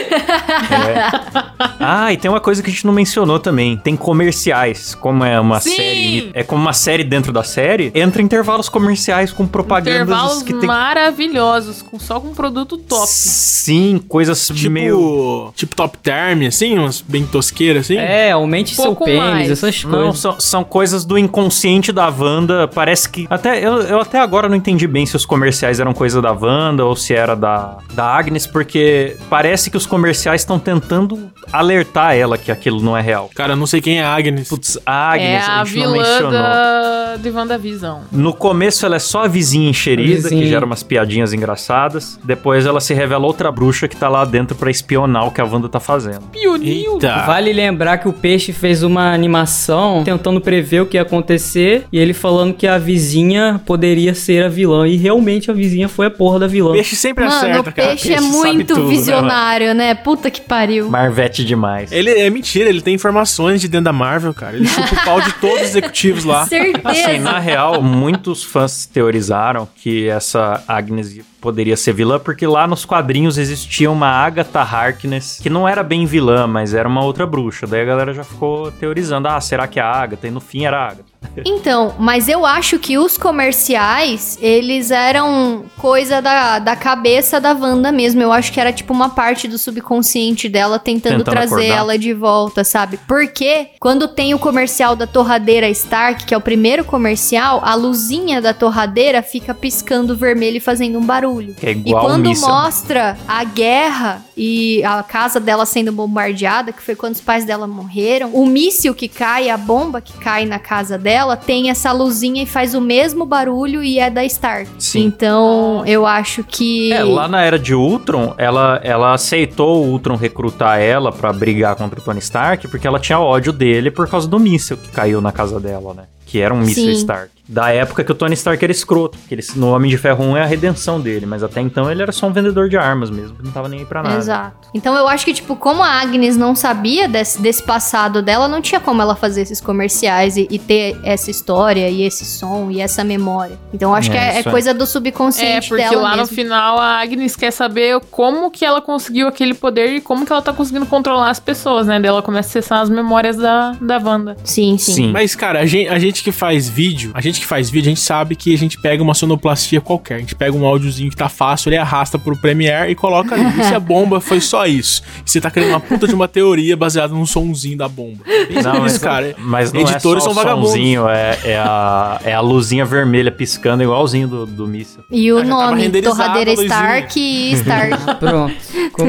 [1.80, 3.78] Ah, e tem uma coisa que a gente não mencionou também.
[3.78, 4.96] Tem comerciais.
[4.96, 5.76] Como é uma Sim!
[5.76, 6.32] série.
[6.34, 7.92] É como uma série dentro da série.
[7.94, 10.68] Entra intervalos comerciais com propagandas Intervalos que tem.
[10.68, 13.08] maravilhosos, com, só com produto top.
[13.08, 15.52] Sim, coisas Tipo, meio.
[15.56, 17.98] tipo top term, assim, umas bem tosqueiras, assim.
[17.98, 19.52] É, aumente seu Pouco pênis, mais.
[19.52, 20.20] essas Não, coisas.
[20.20, 22.68] são, são coisas do inconsciente da Wanda.
[22.68, 23.28] Parece que.
[23.30, 26.86] Até, eu, eu até agora não entendi bem se os comerciais eram coisa da Wanda
[26.86, 32.38] ou se era da, da Agnes, porque parece que os comerciais estão tentando alertar ela
[32.38, 33.30] que aquilo não é real.
[33.36, 34.48] Cara, eu não sei quem é a Agnes.
[34.48, 36.32] Putz, a Agnes, é a a gente não mencionou.
[36.32, 37.16] da...
[37.18, 38.02] de WandaVision.
[38.12, 40.42] No começo ela é só a vizinha Vizinha.
[40.42, 42.20] que gera umas piadinhas engraçadas.
[42.24, 45.46] Depois ela se revela outra bruxa que tá lá dentro pra espionar o que a
[45.46, 46.22] Wanda tá fazendo.
[46.32, 46.94] Pionil.
[46.94, 47.24] Eita.
[47.26, 51.98] Vale lembrar que o Peixe fez uma animação tentando prever o que ia acontecer e
[51.98, 54.88] ele falando que a vizinha poderia ser a vilã.
[54.88, 56.74] E realmente a vizinha foi a porra da vilã.
[56.74, 57.88] Peixe sempre Mano, acerta, o cara.
[57.90, 59.96] peixe, é Peixe sabe muito tudo, né, visionário, né?
[59.96, 60.90] Puta que pariu.
[60.90, 61.92] Marvete demais.
[61.92, 64.56] Ele é mentira, ele tem informações de dentro da Marvel, cara.
[64.56, 66.46] Ele chupa o pau de todos os executivos lá.
[66.48, 66.82] Certeza.
[66.84, 72.86] Assim, na real, muitos fãs teorizaram que essa Agnes poderia ser vilã, porque lá nos
[72.86, 77.68] quadrinhos existia uma Agatha Harkness, que não era bem vilã, mas era uma outra bruxa.
[77.68, 80.26] Daí a galera já ficou teorizando, ah, será que é a Agatha?
[80.26, 81.13] E no fim era a Agatha.
[81.46, 87.92] Então, mas eu acho que os comerciais, eles eram coisa da, da cabeça da Wanda
[87.92, 88.22] mesmo.
[88.22, 91.78] Eu acho que era tipo uma parte do subconsciente dela tentando, Tentando trazer acordar.
[91.78, 93.00] ela de volta, sabe?
[93.08, 98.42] Porque quando tem o comercial da torradeira Stark, que é o primeiro comercial, a luzinha
[98.42, 101.56] da torradeira fica piscando vermelho e fazendo um barulho.
[101.62, 106.82] É E igual o quando mostra a guerra e a casa dela sendo bombardeada, que
[106.82, 110.60] foi quando os pais dela morreram, o míssil que cai, a bomba que cai na
[110.60, 114.70] casa dela, tem essa luzinha e faz o mesmo barulho e é da Stark.
[114.80, 115.06] Sim.
[115.06, 116.92] Então, eu acho que.
[116.92, 121.76] É, lá na era de Ultron, ela, ela aceitou o Ultron recrutar ela pra brigar
[121.76, 125.22] contra o Tony Stark, porque ela tinha ódio dele por causa do míssil que caiu
[125.22, 126.04] na casa dela, né?
[126.26, 126.92] Que era um míssil.
[126.92, 127.33] Stark.
[127.54, 129.18] Da época que o Tony Stark era escroto.
[129.28, 132.02] Que ele, no Homem de Ferro 1 é a redenção dele, mas até então ele
[132.02, 134.18] era só um vendedor de armas mesmo, não tava nem aí pra nada.
[134.18, 134.70] Exato.
[134.74, 138.62] Então eu acho que, tipo, como a Agnes não sabia desse, desse passado dela, não
[138.62, 142.82] tinha como ela fazer esses comerciais e, e ter essa história e esse som e
[142.82, 143.58] essa memória.
[143.74, 144.52] Então eu acho É, que é, é isso é.
[144.52, 146.36] coisa do É, subconsciente porque dela lá no mesmo.
[146.36, 150.42] final a Agnes quer saber como que ela conseguiu aquele poder e como que ela
[150.42, 152.00] tá conseguindo controlar as pessoas, né?
[152.00, 154.36] Daí ela começa a acessar as memórias da, da Wanda.
[154.44, 154.94] Sim, sim.
[154.94, 155.12] Sim.
[155.12, 157.92] Mas, cara, a gente, a gente que faz vídeo, a gente que faz vídeo, a
[157.92, 160.16] gente sabe que a gente pega uma sonoplastia qualquer.
[160.16, 163.60] A gente pega um áudiozinho que tá fácil, ele arrasta pro Premiere e coloca ali.
[163.60, 165.02] E se a bomba foi só isso?
[165.26, 168.24] E você tá criando uma puta de uma teoria baseada num sonzinho da bomba.
[168.48, 169.36] Pensa Não, nisso, mas, cara.
[169.38, 170.72] mas não Editores é só são vagabundos.
[170.72, 175.04] somzinho, é, é, a, é a luzinha vermelha piscando igualzinho do, do míssil.
[175.12, 176.54] E o Ah, nome, Torradeira.
[176.54, 177.98] Stark e Stark.
[178.20, 178.56] Pronto.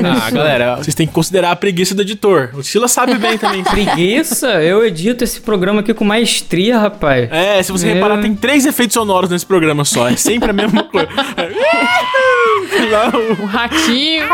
[0.07, 2.51] Ah, galera, vocês têm que considerar a preguiça do editor.
[2.55, 3.63] O Sheila sabe bem também.
[3.65, 4.63] Preguiça?
[4.63, 7.29] Eu edito esse programa aqui com maestria, rapaz.
[7.31, 7.95] É, se você É.
[7.95, 10.09] reparar, tem três efeitos sonoros nesse programa só.
[10.09, 11.09] É sempre a mesma coisa.
[13.41, 14.25] O ratinho.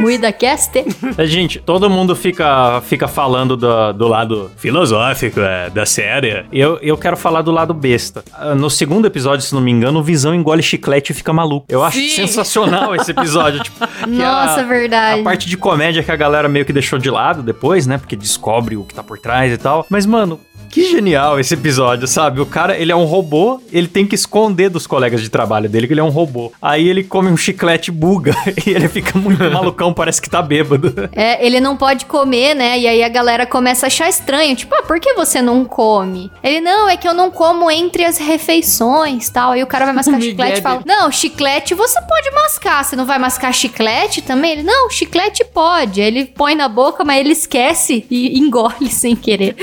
[0.00, 0.72] Muida Cast.
[1.16, 6.44] Mas, gente, todo mundo fica, fica falando do, do lado filosófico é, da série.
[6.52, 8.24] Eu, eu quero falar do lado besta.
[8.32, 11.66] Ah, No segundo episódio, se não me engano, o Visão engole chiclete e fica maluco.
[11.68, 12.08] Eu acho Sim.
[12.08, 13.62] sensacional esse episódio.
[13.62, 15.20] tipo, que Nossa, a- verdade.
[15.20, 17.98] A parte de comédia que a galera meio que deixou de lado depois, né?
[17.98, 19.86] Porque descobre o que tá por trás e tal.
[19.88, 22.40] Mas, mano, que genial esse episódio, sabe?
[22.40, 25.86] O cara, ele é um robô, ele tem que esconder dos colegas de trabalho dele
[25.86, 26.52] que ele é um robô.
[26.60, 28.34] Aí ele come um chiclete buga
[28.66, 31.10] e ele fica muito malucão, parece que tá bêbado.
[31.12, 32.78] É, ele não pode comer, né?
[32.78, 34.54] E aí a galera começa a achar estranho.
[34.56, 36.30] Tipo, ah, por que você não come?
[36.42, 39.52] Ele, não, é que eu não como entre as refeições tal.
[39.52, 42.84] Aí o cara vai mascar chiclete e fala: Não, chiclete você pode mascar.
[42.84, 44.52] Você não vai mascar chiclete também?
[44.52, 46.00] Ele, não, chiclete pode.
[46.00, 49.56] Aí ele põe na boca, mas ele esquece e engole sem querer.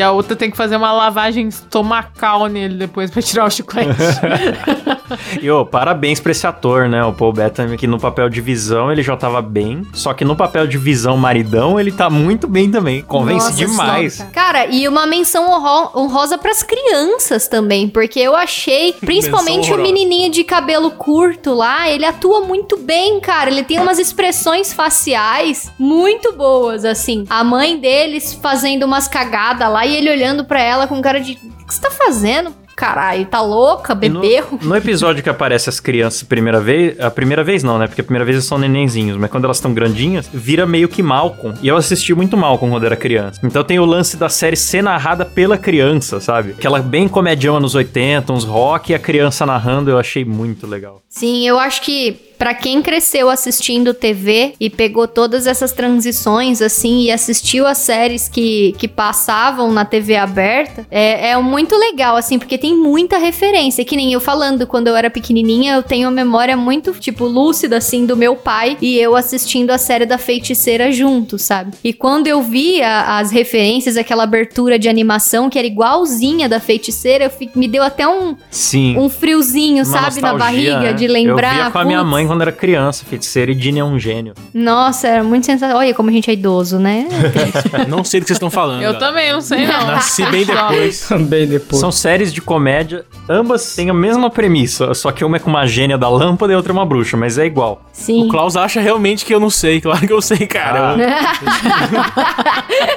[0.00, 3.90] E a outra tem que fazer uma lavagem estomacal nele depois pra tirar o chiclete.
[5.42, 7.04] E, ô, parabéns pra esse ator, né?
[7.04, 9.82] O Paul Bettany, que no papel de visão ele já tava bem.
[9.92, 13.02] Só que no papel de visão maridão ele tá muito bem também.
[13.02, 14.26] Convence Nossa demais.
[14.32, 20.30] Cara, e uma menção honro- honrosa pras crianças também, porque eu achei, principalmente o menininho
[20.30, 23.50] de cabelo curto lá, ele atua muito bem, cara.
[23.50, 27.24] Ele tem umas expressões faciais muito boas, assim.
[27.28, 31.32] A mãe deles fazendo umas cagadas lá e ele olhando pra ela com cara de:
[31.32, 32.54] O que você tá fazendo?
[32.80, 33.98] Caralho, tá louca?
[34.00, 34.58] E no, Bebeu?
[34.62, 37.86] no episódio que aparece as crianças a primeira vez, a primeira vez não, né?
[37.86, 41.02] Porque a primeira vez eles são nenenzinhos, mas quando elas estão grandinhas, vira meio que
[41.02, 41.58] Malcolm.
[41.60, 43.38] E eu assisti muito Malcolm quando era criança.
[43.44, 46.52] Então tem o lance da série ser narrada pela criança, sabe?
[46.52, 51.02] Aquela bem comedião anos 80, uns rock e a criança narrando, eu achei muito legal.
[51.06, 57.02] Sim, eu acho que pra quem cresceu assistindo TV e pegou todas essas transições assim
[57.02, 62.38] e assistiu as séries que, que passavam na TV aberta, é, é muito legal assim,
[62.38, 66.14] porque tem muita referência, que nem eu falando quando eu era pequenininha, eu tenho uma
[66.14, 70.90] memória muito tipo lúcida assim do meu pai e eu assistindo a série da Feiticeira
[70.90, 71.72] junto, sabe?
[71.84, 77.24] E quando eu via as referências, aquela abertura de animação que era igualzinha da Feiticeira,
[77.24, 78.96] eu me deu até um Sim.
[78.96, 80.92] um friozinho, uma sabe, na barriga né?
[80.94, 81.54] de lembrar.
[81.54, 84.34] Eu via com a minha mãe quando era criança, feiticeira, e Dini é um gênio.
[84.54, 85.78] Nossa, era muito sensacional.
[85.78, 87.08] Olha como a gente é idoso, né?
[87.88, 88.82] Não sei do que vocês estão falando.
[88.82, 88.98] Eu galera.
[89.00, 89.86] também, não sei não.
[89.88, 91.08] Nasci bem depois.
[91.08, 91.80] Também depois.
[91.80, 95.66] São séries de comédia, ambas têm a mesma premissa, só que uma é com uma
[95.66, 97.82] gênia da lâmpada e outra é uma bruxa, mas é igual.
[97.92, 98.26] Sim.
[98.26, 99.80] O Klaus acha realmente que eu não sei.
[99.80, 100.94] Claro que eu sei, cara.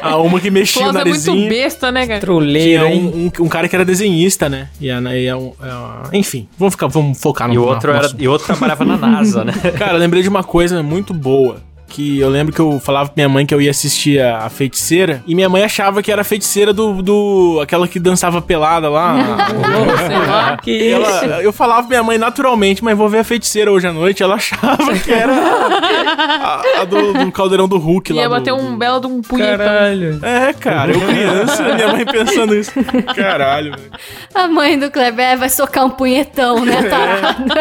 [0.02, 1.50] A uma que mexia o Klaus é muito narizinho.
[1.50, 2.20] besta, né, cara?
[2.20, 4.70] Troleiro, Tinha um, um, um cara que era desenhista, né?
[4.80, 7.92] E, a, e a- um- a- enfim, vamos, ficar, vamos focar no E o outro,
[7.92, 9.54] era, e outro trabalhava na NASA, né?
[9.78, 11.58] Cara, lembrei de uma coisa muito boa.
[11.94, 14.50] Que eu lembro que eu falava pra minha mãe que eu ia assistir a, a
[14.50, 15.24] feiticeira.
[15.28, 17.02] E minha mãe achava que era a feiticeira do.
[17.04, 19.14] do aquela que dançava pelada lá.
[20.64, 21.26] Que E isso?
[21.26, 24.24] ela- eu falava pra minha mãe naturalmente, mas vou ver a feiticeira hoje à noite.
[24.24, 28.22] Ela achava que era a, a do, do caldeirão do Hulk lá.
[28.22, 29.58] Ia do- bater um do- belo de um punhetão.
[29.58, 30.20] Caralho.
[30.24, 32.72] É, cara, eu criança, minha mãe pensando isso.
[33.16, 33.92] Caralho, velho.
[34.34, 37.54] A mãe do Kleber é, vai socar um punhetão, né, tarado?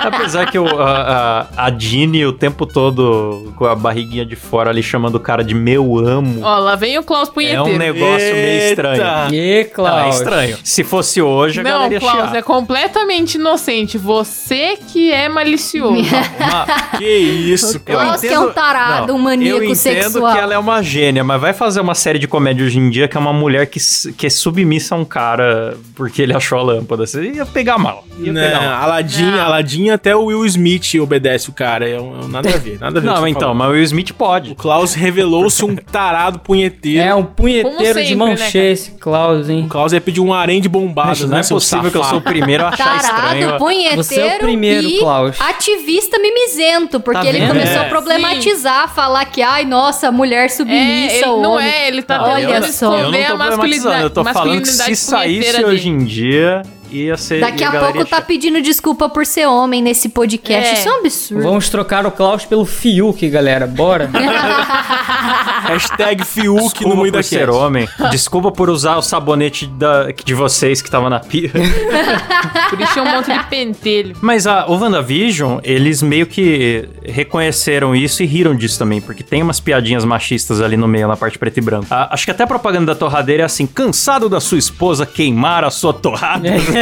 [0.00, 4.70] Apesar que o, a, a, a Dini o tempo todo com a barriguinha de fora
[4.70, 6.40] ali chamando o cara de meu amo.
[6.42, 7.64] Ó, lá vem o Klaus é punheteiro.
[7.64, 8.68] um negócio meio Eita.
[8.70, 9.02] estranho.
[9.02, 10.16] E Não, é Klaus?
[10.16, 10.58] estranho.
[10.64, 12.36] Se fosse hoje, a Não, galera ia Klaus, chiar.
[12.36, 13.98] é completamente inocente.
[13.98, 15.94] Você que é malicioso.
[16.38, 16.66] Uma-
[16.98, 18.04] Que isso, Eu cara.
[18.06, 20.32] Klaus que é um tarado, um maníaco eu entendo sexual.
[20.32, 23.08] que ela é uma gênia, mas vai fazer uma série de comédia hoje em dia
[23.08, 23.80] que é uma mulher que,
[24.16, 27.06] que é submissa a um cara porque ele achou a lâmpada.
[27.06, 28.04] Você ia pegar mal.
[28.18, 28.82] Ia Né, pegar mal.
[28.82, 29.40] Aladdin, Não.
[29.40, 31.88] Aladdin até o Will Smith obedece o cara.
[31.88, 33.06] É um, é um nada a ver, nada a ver.
[33.08, 34.54] Não, então, mas o Will Smith O pode.
[34.54, 37.00] Klaus revelou-se um tarado punheteiro.
[37.06, 39.64] É um punheteiro sempre, de mão né, cheia esse Klaus, hein?
[39.64, 42.04] O Klaus ia pedir um harém de bombadas, Não né, é seu possível que eu
[42.04, 43.40] sou o primeiro a achar estranho.
[43.46, 45.36] Tarado, punheteiro Você é o primeiro, e Klaus.
[45.40, 47.48] ativista mimizento, porque Tá ele vendo?
[47.48, 47.86] começou É.
[47.86, 51.66] a problematizar, falar que, ai, nossa, mulher É, submissa, não homem.
[51.68, 52.98] é, ele tá Olha tentando só.
[52.98, 54.02] Eu não tô a problematizando, masculinidade.
[54.02, 57.40] eu tô falando que se saísse punheteira hoje em dia, ia ser...
[57.40, 60.70] Daqui a galera pouco tá pedindo desculpa por ser homem nesse podcast.
[60.70, 60.74] É.
[60.74, 61.42] Isso é um absurdo.
[61.42, 63.66] Vamos trocar o Klaus pelo Fiuk, galera.
[63.66, 64.10] Bora?
[65.68, 67.88] Hashtag Fiuk no Desculpa meio da ser homem.
[68.10, 71.50] Desculpa por usar o sabonete da, de vocês que tava na pia.
[72.70, 74.16] Por isso tinha um monte de pentelho.
[74.20, 79.42] Mas a, o WandaVision, eles meio que reconheceram isso e riram disso também, porque tem
[79.42, 81.86] umas piadinhas machistas ali no meio, na parte preto e branco.
[81.90, 85.64] A- acho que até a propaganda da torradeira é assim: cansado da sua esposa queimar
[85.64, 86.48] a sua torrada.
[86.48, 86.52] É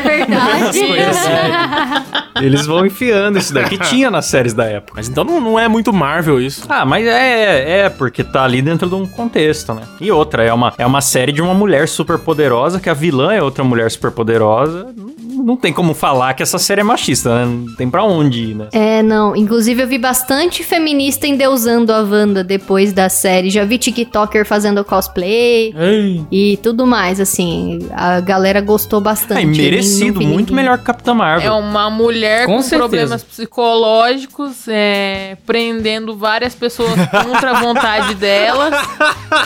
[0.00, 0.86] verdade.
[0.86, 2.44] coisas assim.
[2.44, 3.78] Eles vão enfiando isso daqui.
[3.88, 4.94] Tinha nas séries da época.
[4.96, 6.64] Mas então não, não é muito Marvel isso.
[6.68, 9.82] Ah, mas é, é, porque tá ali dentro de um contexto, né?
[10.00, 13.32] E outra, é uma, é uma série de uma mulher super poderosa, que a vilã
[13.32, 14.88] é outra mulher super poderosa.
[14.96, 17.44] Não- Não tem como falar que essa série é machista, né?
[17.66, 18.68] Não tem pra onde ir, né?
[18.72, 19.34] É, não.
[19.36, 23.50] Inclusive, eu vi bastante feminista endeusando a Wanda depois da série.
[23.50, 26.24] Já vi TikToker fazendo cosplay Ei.
[26.30, 27.78] e tudo mais, assim.
[27.92, 29.42] A galera gostou bastante.
[29.42, 31.54] É, merecido, muito ninguém- melhor que Capitã É Marvel.
[31.58, 38.74] uma mulher Com com, problemas psicológicos, é, prendendo várias pessoas contra a vontade delas.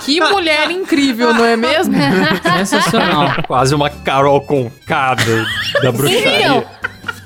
[0.04, 1.94] Que mulher incrível, não é mesmo?
[2.66, 3.42] Sensacional.
[3.46, 5.22] Quase uma Carol Concada
[5.82, 6.66] da bruxaria.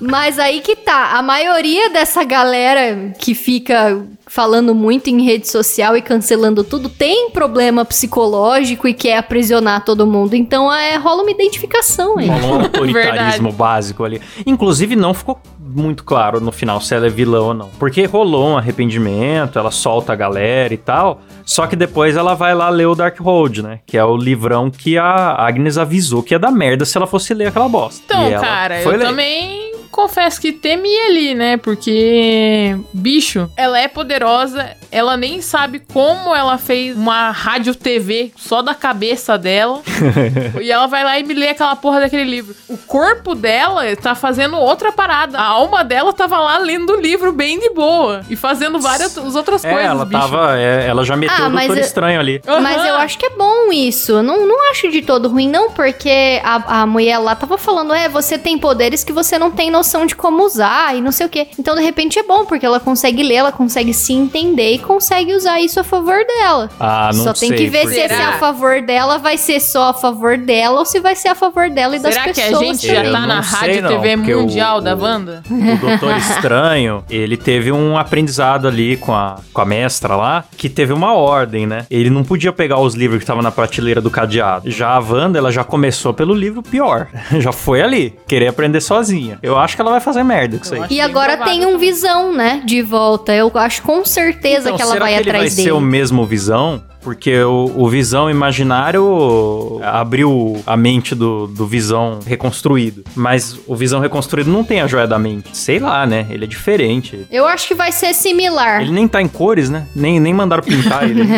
[0.01, 1.17] Mas aí que tá.
[1.17, 7.31] A maioria dessa galera que fica falando muito em rede social e cancelando tudo tem
[7.31, 10.35] problema psicológico e quer aprisionar todo mundo.
[10.35, 12.29] Então é, rola uma identificação aí.
[12.29, 12.93] Rolou um autoritarismo
[13.51, 13.57] Verdade.
[13.57, 14.21] básico ali.
[14.45, 15.41] Inclusive, não ficou
[15.75, 17.69] muito claro no final se ela é vilã ou não.
[17.79, 21.21] Porque rolou um arrependimento, ela solta a galera e tal.
[21.45, 23.81] Só que depois ela vai lá ler o Darkhold, né?
[23.87, 27.35] Que é o livrão que a Agnes avisou que ia dar merda se ela fosse
[27.35, 28.03] ler aquela bosta.
[28.05, 29.01] Então, cara, eu ler.
[29.01, 31.57] também confesso que temi ali, né?
[31.57, 38.61] Porque, bicho, ela é poderosa, ela nem sabe como ela fez uma rádio TV só
[38.61, 39.81] da cabeça dela.
[40.61, 42.57] e ela vai lá e me lê aquela porra daquele livro.
[42.69, 45.39] O corpo dela tá fazendo outra parada.
[45.39, 49.35] A alma dela tava lá lendo o livro bem de boa e fazendo várias as
[49.35, 50.21] outras É, coisas, ela bicho.
[50.21, 50.59] tava.
[50.59, 52.41] é, ela já meteu Ah, o mas Doutor eu- Estranho ali.
[52.63, 52.87] Mas Aham.
[52.89, 54.13] eu acho que é bom isso.
[54.13, 57.93] Eu Não, não acho de todo ruim, não, porque a, a mulher lá tava falando:
[57.95, 61.27] é, você tem poderes que você não tem noção de como usar e não sei
[61.27, 61.49] o quê.
[61.59, 65.35] Então, de repente, é bom, porque ela consegue ler, ela consegue se entender e consegue
[65.35, 66.71] usar isso a favor dela.
[66.81, 67.49] Ah, não só sei.
[67.51, 68.29] tem que ver porque- se esse Será?
[68.31, 71.71] a favor dela vai ser só a favor dela ou se vai ser a favor
[71.71, 72.61] dela e das Será que pessoas.
[72.61, 75.43] a gente já tá na sei, rádio não, TV porque o- mundial da Wanda?
[75.75, 80.69] O Doutor Estranho, ele teve um aprendizado ali com a, com a mestra lá, que
[80.69, 81.87] teve uma ordem, né?
[81.91, 84.71] Ele não podia pegar os livros que estavam na prateleira do cadeado.
[84.71, 87.09] Já a Wanda, ela já começou pelo livro pior.
[87.41, 89.39] já foi ali, querer aprender sozinha.
[89.43, 90.83] Eu acho que ela vai fazer merda com isso aí.
[90.91, 91.79] E agora tem um também.
[91.91, 92.63] visão, né?
[92.65, 93.33] De volta.
[93.35, 95.69] Eu acho com certeza Então, que ela será vai que ele vai atrás dele.
[95.69, 96.83] ser o mesmo Visão?
[97.05, 103.05] Porque o, o Visão imaginário abriu a mente do, do Visão reconstruído.
[103.15, 105.55] Mas o Visão reconstruído não tem a joia da mente.
[105.57, 106.27] Sei lá, né?
[106.31, 107.27] Ele é diferente.
[107.31, 108.81] Eu acho que vai ser similar.
[108.81, 109.87] Ele nem tá em cores, né?
[109.95, 111.25] Nem, nem mandaram pintar ele.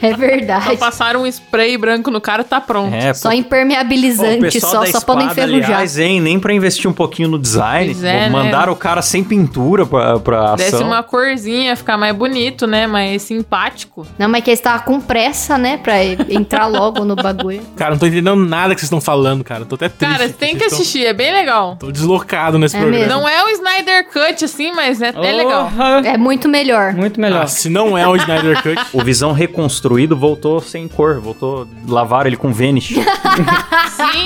[0.00, 0.76] É Só verdade.
[0.76, 2.94] passaram um spray branco no cara tá pronto.
[2.94, 5.70] É, Só pô, Pô, o impermeabilizante, pessoal só, da só podem espada, enferrujar.
[5.70, 7.92] aliás, hein, nem pra investir um pouquinho no design.
[7.92, 8.28] Pois é, Pô, né?
[8.30, 10.56] mandaram o cara sem pintura pra, pra ação.
[10.56, 12.86] Desse uma corzinha, ficar mais bonito, né?
[12.86, 14.06] Mais simpático.
[14.18, 15.76] Não, mas que eles estavam com pressa, né?
[15.76, 17.60] Pra entrar logo no bagulho.
[17.74, 19.64] Cara, não tô entendendo nada que vocês estão falando, cara.
[19.64, 20.16] Tô até triste.
[20.18, 21.74] Cara, tem que Vocês tão- assistir, é bem legal.
[21.80, 23.04] Tô deslocado nesse É programa.
[23.06, 23.20] mesmo.
[23.20, 25.68] Não é o Snyder Cut, assim, mas é, é legal.
[26.04, 26.92] É muito melhor.
[26.92, 27.42] Muito melhor.
[27.42, 31.66] Ah, se não é o Snyder Cut, O Visão reconstruído voltou sem cor, voltou.
[31.88, 32.94] Lavaram ele com Vanish.
[33.96, 34.24] Sim.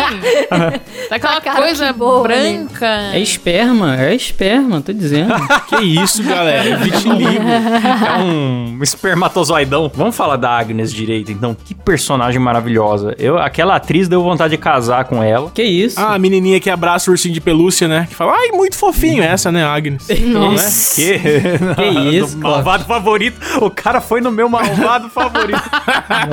[1.09, 2.87] Daquela Cara, coisa boa, branca.
[3.15, 5.33] É esperma, é esperma, tô dizendo.
[5.69, 6.69] que isso, galera.
[6.69, 7.43] É vitiligo.
[7.43, 9.91] é um espermatozoidão.
[9.95, 11.55] Vamos falar da Agnes direito, então.
[11.55, 13.15] Que personagem maravilhosa.
[13.19, 15.51] Eu, aquela atriz deu vontade de casar com ela.
[15.51, 15.99] Que isso?
[15.99, 18.07] Ah, a menininha que abraça o ursinho de pelúcia, né?
[18.09, 20.07] Que fala, ai, muito fofinho essa, né, Agnes?
[20.27, 20.97] Nossa.
[20.97, 21.19] Que,
[21.77, 21.85] Que
[22.17, 23.41] isso, Do malvado favorito.
[23.61, 25.63] O cara foi no meu malvado favorito.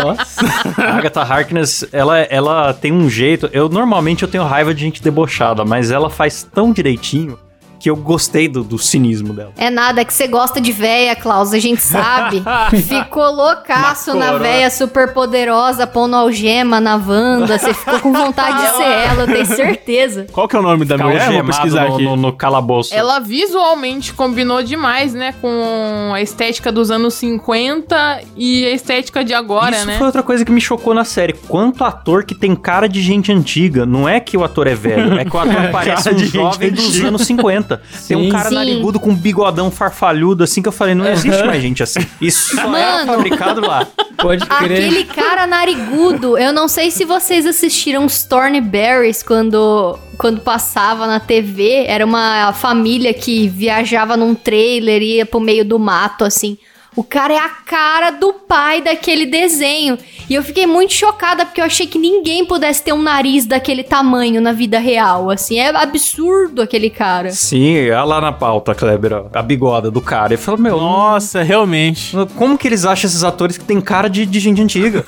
[0.04, 0.82] Nossa.
[0.82, 3.50] A Agatha Harkness, ela, ela tem um jeito.
[3.52, 7.38] Eu normalmente eu tenho raiva de gente debochada, mas ela faz tão direitinho
[7.80, 9.52] que eu gostei do, do cinismo dela.
[9.58, 12.44] É nada, é que você gosta de véia, Klaus, a gente sabe.
[12.84, 17.58] ficou loucaço na, véia super poderosa, pondo algema na Wanda.
[17.58, 20.28] Você ficou com vontade de ser ela, eu tenho certeza.
[20.32, 21.32] Qual que é o nome da Ficar mulher?
[21.32, 22.04] Vou pesquisar no, aqui.
[22.04, 22.94] no, no calabouço.
[22.94, 25.34] Ela visualmente combinou demais, né?
[25.42, 29.98] Com a estética dos anos 50 e a estética de agora, Isso né?
[29.98, 31.34] foi outra coisa que me chocou na série.
[31.34, 33.86] Quanto ator que tem cara de gente antiga.
[33.86, 36.90] Não é que o ator é velho, é que o ator parece um jovem dos
[36.90, 37.08] antiga.
[37.08, 37.67] anos 50.
[38.08, 38.30] Tem um Sim.
[38.30, 38.56] cara Sim.
[38.56, 42.00] narigudo com um bigodão farfalhudo, assim, que eu falei, não existe mais gente assim.
[42.22, 43.12] Isso só é Mano.
[43.14, 43.86] fabricado lá.
[44.18, 44.88] Pode crer.
[44.88, 51.20] Aquele cara narigudo, eu não sei se vocês assistiram os Thornberries quando, quando passava na
[51.20, 51.86] TV.
[51.88, 56.58] Era uma família que viajava num trailer, ia pro meio do mato, assim.
[56.98, 60.00] O cara é a cara do pai daquele desenho.
[60.28, 63.84] E eu fiquei muito chocada porque eu achei que ninguém pudesse ter um nariz daquele
[63.84, 65.30] tamanho na vida real.
[65.30, 67.30] Assim, é absurdo aquele cara.
[67.30, 70.34] Sim, olha lá na pauta, Kleber, ó, a bigoda do cara.
[70.34, 72.14] Eu falo, meu, Nossa, realmente.
[72.36, 75.04] como que eles acham esses atores que tem cara de, de gente antiga?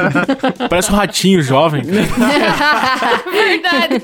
[0.68, 1.82] Parece um ratinho jovem.
[3.32, 4.02] Verdade.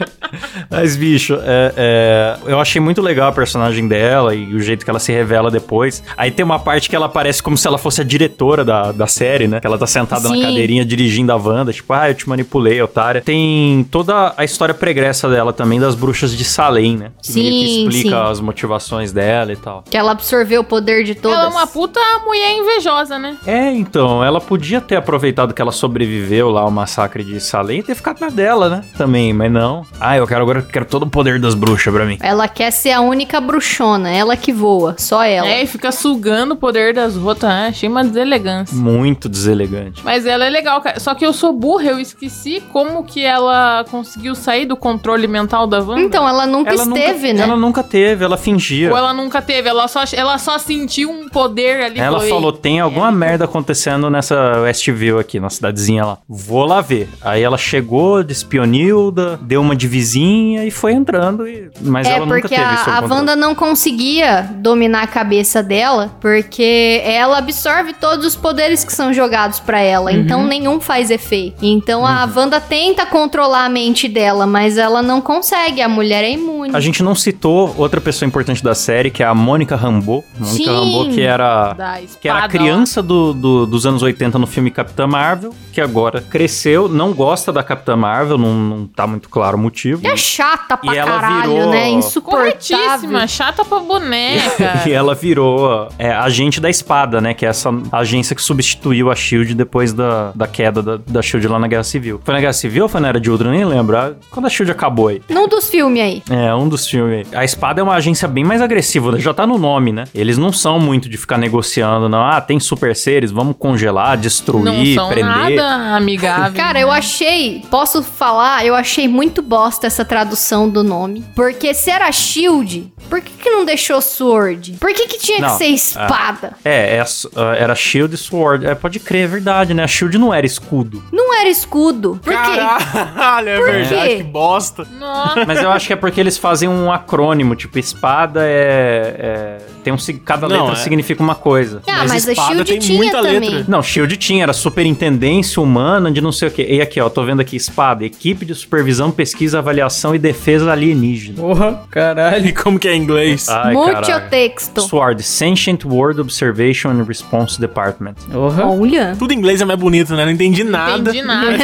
[0.74, 4.90] Mas, bicho, é, é, eu achei muito legal a personagem dela e o jeito que
[4.90, 6.02] ela se revela depois.
[6.16, 9.06] Aí tem uma parte que ela parece como se ela fosse a diretora da, da
[9.06, 9.60] série, né?
[9.60, 10.40] Que ela tá sentada Sim.
[10.40, 13.20] na cadeirinha dirigindo a Wanda, tipo, ah, eu te manipulei, otária.
[13.20, 17.10] Tem toda a história pregressa dela também das bruxas de Salem, né?
[17.22, 18.30] Que meio que Sim, explica sim.
[18.30, 19.84] as motivações dela e tal.
[19.88, 21.38] que ela absorveu o poder de todas.
[21.38, 23.36] Ela é uma puta mulher invejosa, né?
[23.46, 27.82] É, então, ela podia ter aproveitado que ela sobreviveu lá ao massacre de Salem e
[27.82, 28.84] ter ficado na dela, né?
[28.96, 29.84] Também, mas não.
[30.00, 32.18] Ah, eu quero agora, quero todo o poder das bruxas pra mim.
[32.20, 35.46] Ela quer ser a única bruxona, ela que voa, só ela.
[35.48, 37.68] É, e fica sugando o poder das rotas, né?
[37.68, 38.76] Achei uma deselegância.
[38.76, 40.02] Muito deselegante.
[40.04, 40.98] Mas ela é legal, cara.
[41.00, 45.66] Só que eu sou burra, eu esqueci como que ela conseguiu sair do controle mental
[45.66, 46.00] da Wanda.
[46.00, 47.42] Então, ela nunca Ela esteve, nunca, né?
[47.42, 48.90] Ela nunca teve, ela fingia.
[48.90, 52.00] Ou ela nunca teve, ela só, ela só sentiu um poder ali.
[52.00, 53.12] Ela "Ei, falou, tem alguma é.
[53.12, 56.18] merda acontecendo nessa Westview aqui, na cidadezinha lá.
[56.28, 57.08] Vou lá ver.
[57.22, 61.48] Aí ela chegou, despionilda, deu uma de vizinha e foi entrando.
[61.48, 61.70] E...
[61.80, 63.16] Mas é ela nunca porque teve isso a, sob a.
[63.16, 69.12] Wanda não conseguia dominar a cabeça dela, porque ela absorve todos os poderes que são
[69.12, 70.18] jogados pra ela, Uhum.
[70.18, 71.64] então nenhum faz efeito.
[71.64, 76.30] Então a Wanda tenta controlar a mente dela, mas ela não consegue, a mulher é
[76.32, 76.70] imune.
[76.74, 80.24] A gente não citou outra pessoa importante da série, que é a Mônica Rambeau.
[80.38, 80.66] Mônica Sim.
[80.66, 81.76] Rambeau, que era...
[82.20, 86.88] Que era criança do, do- dos anos 80 no filme Capitã Marvel, que agora cresceu,
[86.88, 90.06] não gosta da Capitã Marvel, não, não tá muito claro o motivo.
[90.06, 91.88] É chata pra E ela caralho, virou- né?
[91.90, 93.28] Insuportável.
[93.28, 94.82] Chata pra boneca.
[94.86, 97.32] E ela virou é, agente da espada, né?
[97.34, 101.46] Que é essa agência que substituiu a Shield depois da, da queda da, da Shield
[101.48, 102.20] lá na Guerra Civil.
[102.24, 103.50] Foi na Guerra Civil ou foi na Era de Ultron?
[103.50, 103.96] Nem lembro.
[103.96, 105.22] Ah, Quando a Shield acabou aí.
[105.28, 106.22] Num dos filmes aí.
[106.30, 107.26] É, um dos filmes.
[107.32, 107.38] aí.
[107.38, 109.18] A espada é uma agência bem mais agressiva, né?
[109.20, 110.04] já tá no nome, né?
[110.14, 112.22] Eles não são muito de ficar negociando, não.
[112.24, 115.56] Ah, tem super seres, vamos congelar, destruir, Não são prender.
[115.56, 116.54] nada amigáveis.
[116.54, 116.82] Cara, né?
[116.84, 121.24] eu achei, posso falar, eu achei muito bosta essa tradução do nome.
[121.34, 124.76] Porque se era Shield, por que, que não deixou Sword?
[124.80, 126.52] Por que, que tinha Não, que ser espada?
[126.64, 128.66] É, é a era Shield e Sword.
[128.66, 129.84] É, pode crer, é verdade, né?
[129.84, 131.02] A Shield não era escudo.
[131.12, 132.20] Não era escudo.
[132.22, 132.38] Por quê?
[132.38, 134.16] Caralho, é Por verdade, quê?
[134.16, 134.86] que bosta.
[134.98, 139.16] Nossa, Mas eu acho que é porque eles fazem um acrônimo, tipo, espada é.
[139.18, 139.96] é- tem um.
[140.24, 140.82] Cada Não, letra é.
[140.82, 141.82] significa uma coisa.
[141.86, 143.40] Ah, Mas mas, a espada Shield tem tinha muita também.
[143.50, 143.64] letra.
[143.68, 146.66] Não, Shield tinha, era superintendência humana de não sei o quê.
[146.68, 151.40] E aqui, ó, tô vendo aqui, espada, equipe de supervisão, pesquisa, avaliação e defesa alienígena.
[151.40, 152.46] Porra, caralho.
[152.46, 153.48] E como que é em inglês?
[153.48, 154.30] Ai, Muito caralho.
[154.30, 154.80] texto.
[154.82, 158.14] SWORD, Sentient World Observation and Response Department.
[158.30, 158.66] Porra.
[158.66, 159.14] Olha.
[159.18, 160.24] Tudo em inglês é mais bonito, né?
[160.24, 160.98] Não entendi nada.
[161.10, 161.56] entendi nada.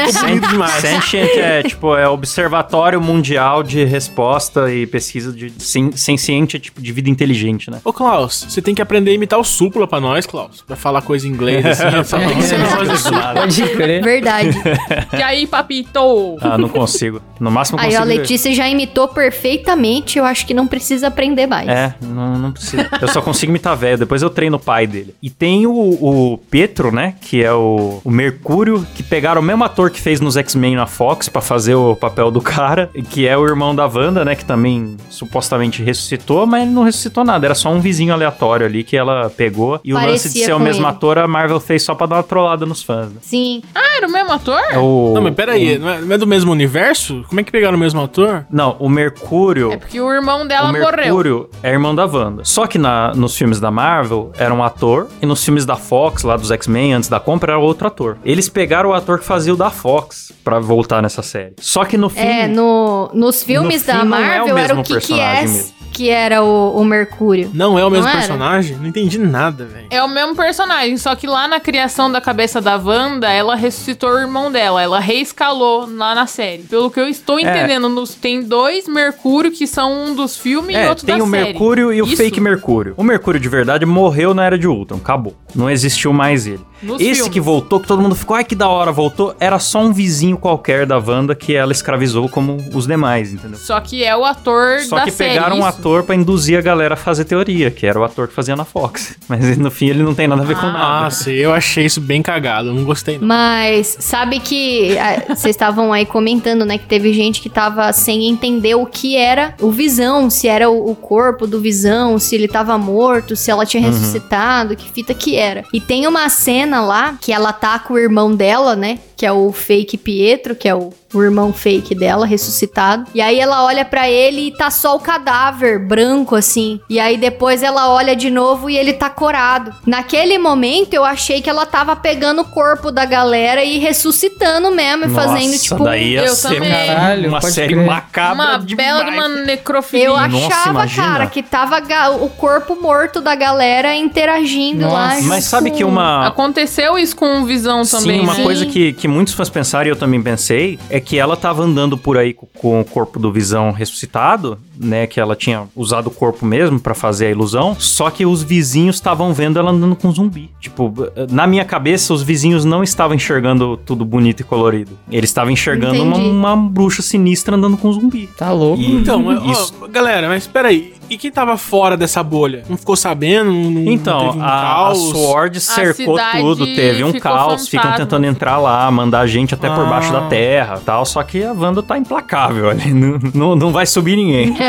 [0.48, 0.72] Demais.
[0.72, 6.80] Sentient é, tipo, é Observatório Mundial de Resposta e Pesquisa de sen- Senciente, é, tipo,
[6.80, 7.80] de vida inteligente, né?
[7.84, 10.62] Ô, Klaus, você tem que aprender a imitar o Supla pra nós, Klaus.
[10.66, 11.80] Pra falar coisa em inglês, assim.
[12.04, 13.32] Só pra você não fazer Supla.
[13.34, 14.02] Pode crer.
[14.02, 14.50] Verdade.
[15.16, 16.36] E aí, papito?
[16.40, 17.20] Ah, não consigo.
[17.38, 18.02] No máximo eu Aí consigo...
[18.04, 21.68] a Letícia já imitou perfeitamente, eu acho que não precisa aprender mais.
[21.68, 22.88] É, não, não precisa.
[23.00, 25.14] Eu só consigo imitar velho, depois eu treino o pai dele.
[25.22, 27.14] E tem o, o Pietro, né?
[27.20, 30.86] Que é o, o Mercúrio, que pegaram o mesmo ator que fez nos X-Men na
[30.86, 34.34] Fox pra fazer o papel do cara, e que é o irmão da Wanda, né?
[34.34, 37.46] Que também supostamente ressuscitou, mas ele não ressuscitou nada.
[37.46, 39.80] Era só um vizinho aleatório ali que ela pegou.
[39.84, 40.90] E o lance de Parecia ser o mesmo ele.
[40.90, 43.16] ator, a Marvel fez só pra dar uma trollada nos fãs, né?
[43.20, 43.62] Sim.
[43.74, 44.60] Ah, era o mesmo ator?
[44.70, 47.24] É o, Não, mas peraí, não é, não é do mesmo universo?
[47.28, 48.29] Como é que pegaram o mesmo ator?
[48.50, 49.72] Não, o Mercúrio.
[49.72, 50.90] É porque o irmão dela o morreu.
[50.96, 52.44] Mercúrio é irmão da Wanda.
[52.44, 56.22] Só que na- nos filmes da Marvel era um ator, e nos filmes da Fox,
[56.22, 58.18] lá dos X-Men, antes da compra, era outro ator.
[58.24, 61.54] Eles pegaram o ator que fazia o da Fox pra voltar nessa série.
[61.60, 62.28] Só que no filme.
[62.28, 64.92] É, no, nos filmes No da não é o Marvel era o mesmo que que
[64.94, 65.79] personagem é mesmo.
[65.92, 67.50] Que era o, o Mercúrio.
[67.52, 68.18] Não é o mesmo Não era?
[68.18, 68.76] personagem?
[68.76, 69.86] Não entendi nada, velho.
[69.90, 74.10] É o mesmo personagem, só que lá na criação da cabeça da Wanda, ela ressuscitou
[74.10, 76.62] o irmão dela, ela reescalou lá na série.
[76.62, 77.42] Pelo que eu estou É.
[77.42, 81.24] entendendo, nos- tem dois Mercúrio que são um dos filmes e É, outro tem da
[81.24, 81.44] o série.
[81.44, 82.16] Mercúrio e o Isso.
[82.16, 82.94] fake Mercúrio.
[82.96, 85.34] O Mercúrio de verdade morreu na Era de Ultron, acabou.
[85.54, 86.60] Não existiu mais ele.
[86.82, 87.28] Nos Esse filmes.
[87.32, 90.38] que voltou, que todo mundo ficou, ai que da hora, voltou, era só um vizinho
[90.38, 93.58] qualquer da Wanda que ela escravizou como os demais, entendeu?
[93.58, 95.34] Só que é o ator Só da que série.
[95.34, 95.68] pegaram um isso.
[95.80, 98.64] Ator pra induzir a galera a fazer teoria, que era o ator que fazia na
[98.64, 99.16] Fox.
[99.26, 101.06] Mas no fim ele não tem nada a ver com nada.
[101.06, 103.26] Ah, sei, eu achei isso bem cagado, não gostei não.
[103.26, 108.28] Mas sabe que ah, vocês estavam aí comentando, né, que teve gente que tava sem
[108.28, 112.46] entender o que era o Visão, se era o, o corpo do Visão, se ele
[112.46, 115.64] tava morto, se ela tinha ressuscitado, que fita que era.
[115.72, 119.30] E tem uma cena lá que ela tá com o irmão dela, né, que é
[119.32, 123.04] o fake Pietro, que é o, o irmão fake dela, ressuscitado.
[123.14, 126.80] E aí ela olha pra ele e tá só o cadáver branco assim.
[126.88, 129.74] E aí depois ela olha de novo e ele tá corado.
[129.86, 135.04] Naquele momento eu achei que ela tava pegando o corpo da galera e ressuscitando mesmo,
[135.04, 135.84] e fazendo tipo.
[135.84, 136.70] daí ia eu ser também.
[136.86, 137.86] Caralho, uma série crer.
[137.86, 138.74] macabra Uma demais.
[138.88, 140.06] bela de uma necrofilia.
[140.06, 141.06] Eu Nossa, achava, imagina.
[141.06, 141.76] cara, que tava
[142.24, 145.08] o corpo morto da galera interagindo lá.
[145.08, 145.16] Nossa.
[145.16, 146.26] junto Mas sabe com- que uma...
[146.26, 148.42] Aconteceu isso com o Visão também, Sim, uma né?
[148.42, 151.98] coisa que, que muitos fãs pensaram e eu também pensei é que ela tava andando
[151.98, 155.06] por aí com, o corpo do Visão ressuscitado, né?
[155.06, 157.76] Que ela tinha usado o corpo mesmo pra fazer a ilusão.
[157.78, 160.50] Só que os vizinhos estavam vendo ela andando com zumbi.
[160.60, 160.92] Tipo,
[161.30, 164.98] na minha cabeça, os vizinhos não estavam enxergando tudo bonito e colorido.
[165.10, 168.28] Eles estavam enxergando uma, uma bruxa sinistra andando com zumbi.
[168.36, 168.80] Tá louco.
[168.82, 169.74] E- Então, mas, ó, Isso.
[169.90, 172.62] galera, mas peraí, e quem tava fora dessa bolha?
[172.68, 173.50] Não ficou sabendo?
[173.52, 174.98] Não, não Então, teve um a, a caos?
[175.10, 178.04] Sword cercou cidade tudo, teve um caos, ficam fantasma.
[178.04, 179.88] tentando entrar lá, mandar gente até por Ah.
[179.88, 181.04] baixo da terra tal.
[181.04, 184.56] Só que a Wanda tá implacável ali, não, não, não vai subir ninguém.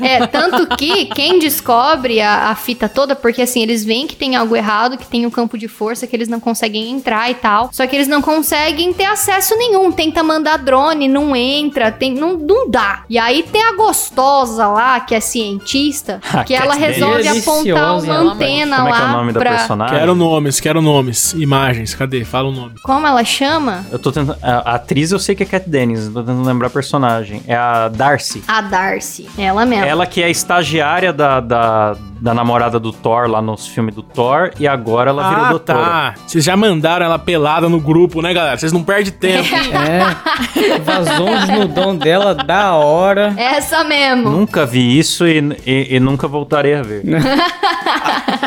[0.00, 4.34] É, tanto que quem descobre a, a fita toda, porque assim, eles veem que tem
[4.36, 7.68] algo errado, que tem um campo de força, que eles não conseguem entrar e tal.
[7.72, 9.90] Só que eles não conseguem ter acesso nenhum.
[9.92, 13.02] Tenta mandar drone, não entra, tem, não, não dá.
[13.08, 17.50] E aí tem a gostosa lá, que é cientista, A que ela Cat resolve Deliciosa,
[17.50, 19.50] apontar uma ela, antena Como é lá que é o nome da pra.
[19.50, 19.98] personagem?
[19.98, 22.24] Quero nomes, quero nomes, imagens, cadê?
[22.24, 22.74] Fala o nome.
[22.82, 23.43] Como ela chama?
[23.90, 24.38] Eu tô tentando.
[24.42, 27.42] A atriz eu sei que é Cat Dennis, tô tentando lembrar a personagem.
[27.46, 28.42] É a Darcy.
[28.46, 29.28] A Darcy.
[29.38, 29.86] Ela mesma.
[29.86, 34.02] Ela que é a estagiária da, da, da namorada do Thor lá nos filmes do
[34.02, 35.78] Thor e agora ela virou ah, doutora.
[35.78, 36.14] tá.
[36.26, 38.56] Vocês já mandaram ela pelada no grupo, né, galera?
[38.56, 39.46] Vocês não perdem tempo.
[39.54, 40.78] É.
[40.80, 43.34] Vazou um desnudão dela da hora.
[43.36, 44.30] Essa mesmo.
[44.30, 47.02] Nunca vi isso e, e- e nunca voltarei a ver.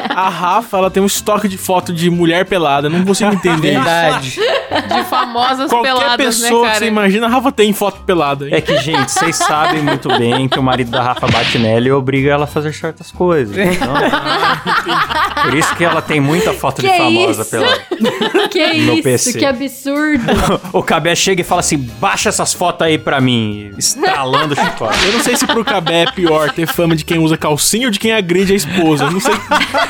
[0.10, 2.90] A Rafa, ela tem um estoque de foto de mulher pelada.
[2.90, 3.84] Não consigo entender isso.
[3.84, 4.40] Verdade.
[4.88, 8.46] De famosas Qualquer peladas, pessoa né, que você imagina, a Rafa tem foto pelada.
[8.48, 8.56] hein?
[8.56, 11.92] É que, gente, vocês sabem muito bem que o marido da Rafa bate nela e
[11.92, 13.56] obriga ela a fazer certas coisas.
[13.74, 13.94] Então,
[15.44, 17.52] por isso que ela tem muita foto de Que famosa isso?
[17.52, 17.68] pela.
[18.50, 19.40] Que No isso, PC.
[19.40, 20.24] que absurdo.
[20.74, 25.06] O Cabé chega e fala assim: baixa essas fotos aí pra mim, estralando o chicote.
[25.06, 27.92] Eu não sei se pro Cabé é pior ter fama de quem usa calcinha ou
[27.92, 29.06] de quem agride a esposa.
[29.06, 29.34] Eu não sei.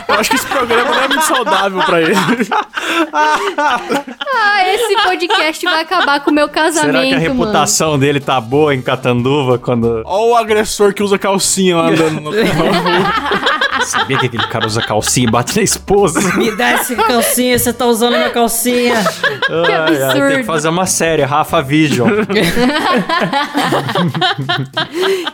[0.07, 2.13] Eu acho que esse programa não é muito saudável pra ele.
[3.13, 7.39] Ah, esse podcast vai acabar com o meu casamento, Será que a mano.
[7.45, 10.01] reputação dele tá boa em Catanduva quando.
[10.05, 12.31] Olha o agressor que usa calcinha lá andando no
[13.87, 16.19] Sabia que aquele cara usa calcinha e bate na esposa?
[16.37, 18.95] Me dá essa calcinha, você tá usando minha calcinha.
[18.95, 20.35] Ai, ai, tem absurdo.
[20.37, 22.07] que fazer uma série, Rafa Vision.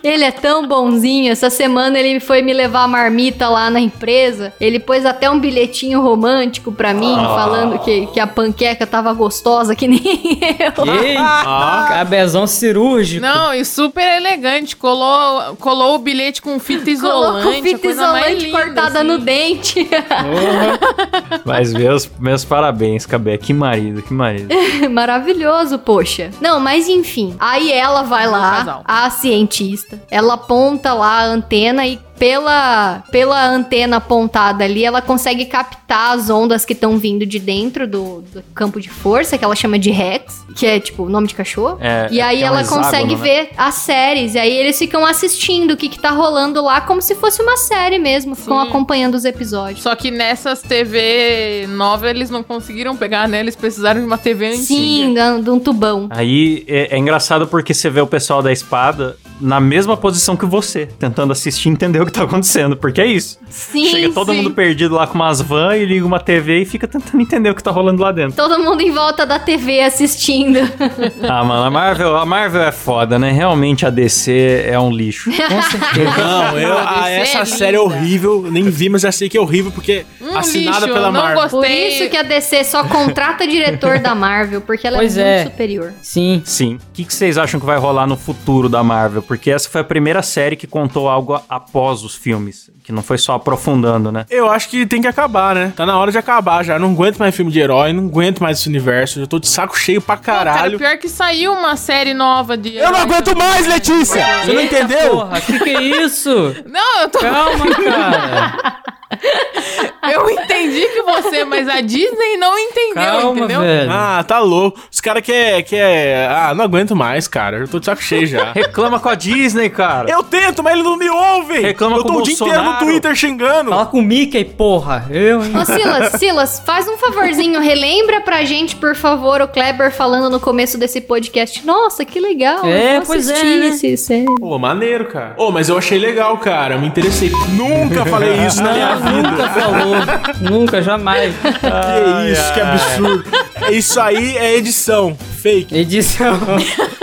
[0.03, 1.31] Ele é tão bonzinho.
[1.31, 4.53] Essa semana ele foi me levar a marmita lá na empresa.
[4.59, 7.35] Ele pôs até um bilhetinho romântico pra mim, Ah.
[7.35, 10.93] falando que, que a panqueca tava gostosa que nem eu.
[11.03, 13.21] Ei, Ah, cabezão cirúrgico.
[13.25, 14.75] Não, e super elegante.
[14.75, 17.43] Colou, colou o bilhete com fita isolante.
[17.43, 18.11] Colocou a fita coisa
[18.45, 19.07] linda, cortada assim.
[19.07, 19.85] no dente.
[19.85, 21.39] Porra.
[21.45, 23.37] Mas meus, meus parabéns, Cabé.
[23.37, 24.49] Que marido, que marido.
[24.89, 26.31] Maravilhoso, poxa.
[26.39, 27.35] Não, mas enfim.
[27.39, 30.01] Aí ela vai Bom lá, a cientista.
[30.09, 36.29] Ela aponta lá a antena e pela, pela antena apontada ali, ela consegue captar as
[36.29, 39.91] ondas que estão vindo de dentro do, do campo de força, que ela chama de
[39.91, 41.77] Rex, que é tipo nome de cachorro.
[41.81, 43.21] É, e aí é ela hexágono, consegue né?
[43.21, 44.35] ver as séries.
[44.35, 47.57] E aí eles ficam assistindo o que, que tá rolando lá, como se fosse uma
[47.57, 48.35] série mesmo.
[48.35, 48.69] Ficam Sim.
[48.69, 49.81] acompanhando os episódios.
[49.81, 53.39] Só que nessas TV nova eles não conseguiram pegar, né?
[53.39, 54.63] Eles precisaram de uma TV antiga.
[54.65, 56.07] Sim, de um tubão.
[56.09, 60.45] Aí é, é engraçado porque você vê o pessoal da espada na mesma posição que
[60.45, 63.37] você, tentando assistir e entender o que tá acontecendo, porque é isso.
[63.49, 64.37] Sim, Chega todo sim.
[64.37, 67.55] mundo perdido lá com umas van e liga uma TV e fica tentando entender o
[67.55, 68.35] que tá rolando lá dentro.
[68.35, 70.59] Todo mundo em volta da TV assistindo.
[71.27, 73.31] Ah, mano, a Marvel, a Marvel é foda, né?
[73.31, 75.31] Realmente a DC é um lixo.
[75.31, 76.17] Com certeza.
[76.17, 77.45] Não, eu, Ah, ah, é essa linda.
[77.57, 80.93] série é horrível, nem vi, mas já sei que é horrível, porque Um assinada lixo,
[80.93, 81.41] pela não Marvel.
[81.43, 81.59] gostei.
[81.59, 85.35] Por isso que a DC só contrata diretor da Marvel, porque ela Pois é é.
[85.43, 85.93] muito superior.
[86.01, 86.41] Sim.
[86.45, 86.75] Sim.
[86.75, 89.22] O que, que vocês acham que vai rolar no futuro da Marvel?
[89.27, 93.17] Porque essa foi a primeira série que contou algo após os filmes, que não foi
[93.17, 94.25] só aprofundando, né?
[94.29, 95.73] Eu acho que tem que acabar, né?
[95.75, 96.77] Tá na hora de acabar já.
[96.77, 99.19] Não aguento mais filme de herói, não aguento mais esse universo.
[99.19, 100.77] Já tô de saco cheio pra Pô, cara, caralho.
[100.77, 102.75] pior que saiu uma série nova de.
[102.75, 104.23] Eu não aguento mais, Letícia!
[104.43, 105.11] Você não entendeu?
[105.11, 106.55] Porra, que que é isso?
[106.69, 107.19] Não, eu tô.
[107.19, 108.83] Calma, cara.
[110.11, 113.61] Eu entendi que você, mas a Disney não entendeu, Calma, entendeu?
[113.61, 113.91] velho.
[113.91, 114.79] Ah, tá louco.
[114.91, 116.27] Os caras quer, quer.
[116.29, 117.57] Ah, não aguento mais, cara.
[117.57, 118.51] Eu tô de saco cheio já.
[118.53, 120.09] Reclama com a Disney, cara.
[120.09, 121.59] Eu tento, mas ele não me ouve!
[121.59, 122.85] Reclama Eu tô com o o dia inteiro no Bolsonaro.
[122.85, 123.69] Twitter xingando.
[123.69, 125.07] Fala com o Mickey, porra.
[125.09, 125.51] Eu, hein?
[125.55, 130.39] Ô, Silas, Silas, faz um favorzinho, relembra pra gente, por favor, o Kleber falando no
[130.39, 131.65] começo desse podcast.
[131.65, 132.65] Nossa, que legal.
[132.65, 133.67] É, eu pois é, né?
[133.83, 134.25] esse.
[134.39, 135.35] Pô, maneiro, cara.
[135.37, 136.75] Ô, mas eu achei legal, cara.
[136.75, 137.31] Eu me interessei.
[137.55, 139.31] Nunca falei isso na minha vida.
[139.31, 139.92] Nunca falou.
[140.41, 141.33] Nunca, jamais.
[141.35, 143.23] Que isso, que absurdo.
[143.71, 145.15] Isso aí é edição.
[145.41, 145.75] Fake.
[145.75, 146.39] Edição.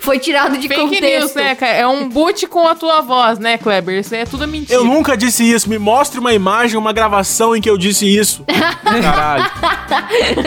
[0.00, 1.04] Foi tirado de Fake contexto.
[1.04, 1.72] news, né, cara?
[1.72, 3.98] É um boot com a tua voz, né, Kleber?
[3.98, 4.78] Isso aí é tudo mentira.
[4.78, 5.68] Eu nunca disse isso.
[5.68, 8.44] Me mostre uma imagem, uma gravação em que eu disse isso.
[8.84, 9.44] Caralho.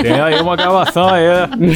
[0.01, 1.26] Tem aí uma gravação aí,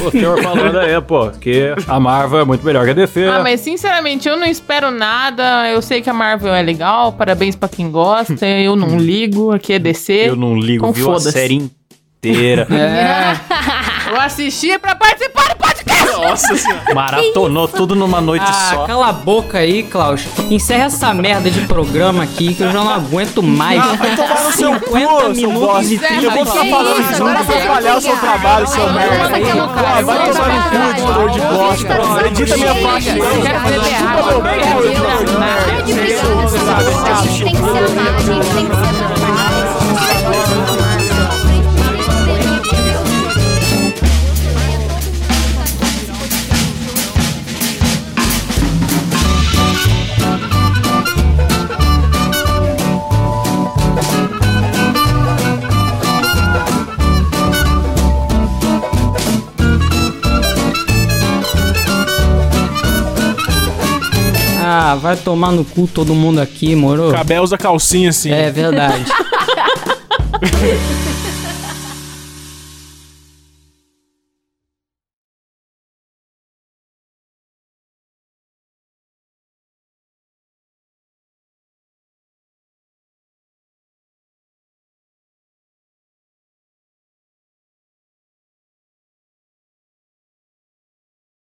[0.06, 3.26] o senhor falando aí, pô, que a Marvel é muito melhor que a DC.
[3.26, 5.70] Ah, mas sinceramente, eu não espero nada.
[5.70, 7.12] Eu sei que a Marvel é legal.
[7.14, 8.46] Parabéns pra quem gosta.
[8.46, 9.52] Eu não ligo.
[9.52, 10.14] Aqui é DC.
[10.30, 12.68] Eu não ligo, Então viu a série inteira.
[12.72, 14.12] É.
[14.12, 15.71] Eu assisti pra participar do podcast.
[16.18, 16.94] Nossa senhora.
[16.94, 18.86] Maratonou tudo numa noite Ah, só.
[18.86, 20.22] cala a boca aí, Klaus.
[20.50, 23.82] Encerra essa merda de programa aqui que eu já não aguento mais.
[23.82, 26.14] Ah, vai tomar no seu 50 cu, seu minutos bosta.
[26.22, 29.24] Eu vou ficar falando isso, não vou atrapalhar o seu trabalho, seu merda.
[29.24, 32.28] Ah, Vai tomar no cu, editor de bosta.
[32.28, 33.10] Edita minha parte.
[33.10, 34.22] Eu quero ver errado.
[34.22, 37.04] Pelo amor de Deus, para de brigar nessas coisas.
[37.10, 39.31] A gente tem que se amar, a gente tem que se amar.
[64.74, 67.12] Ah, vai tomar no cu todo mundo aqui, moro?
[67.12, 68.32] Cabé usa calcinha assim.
[68.32, 69.04] É verdade.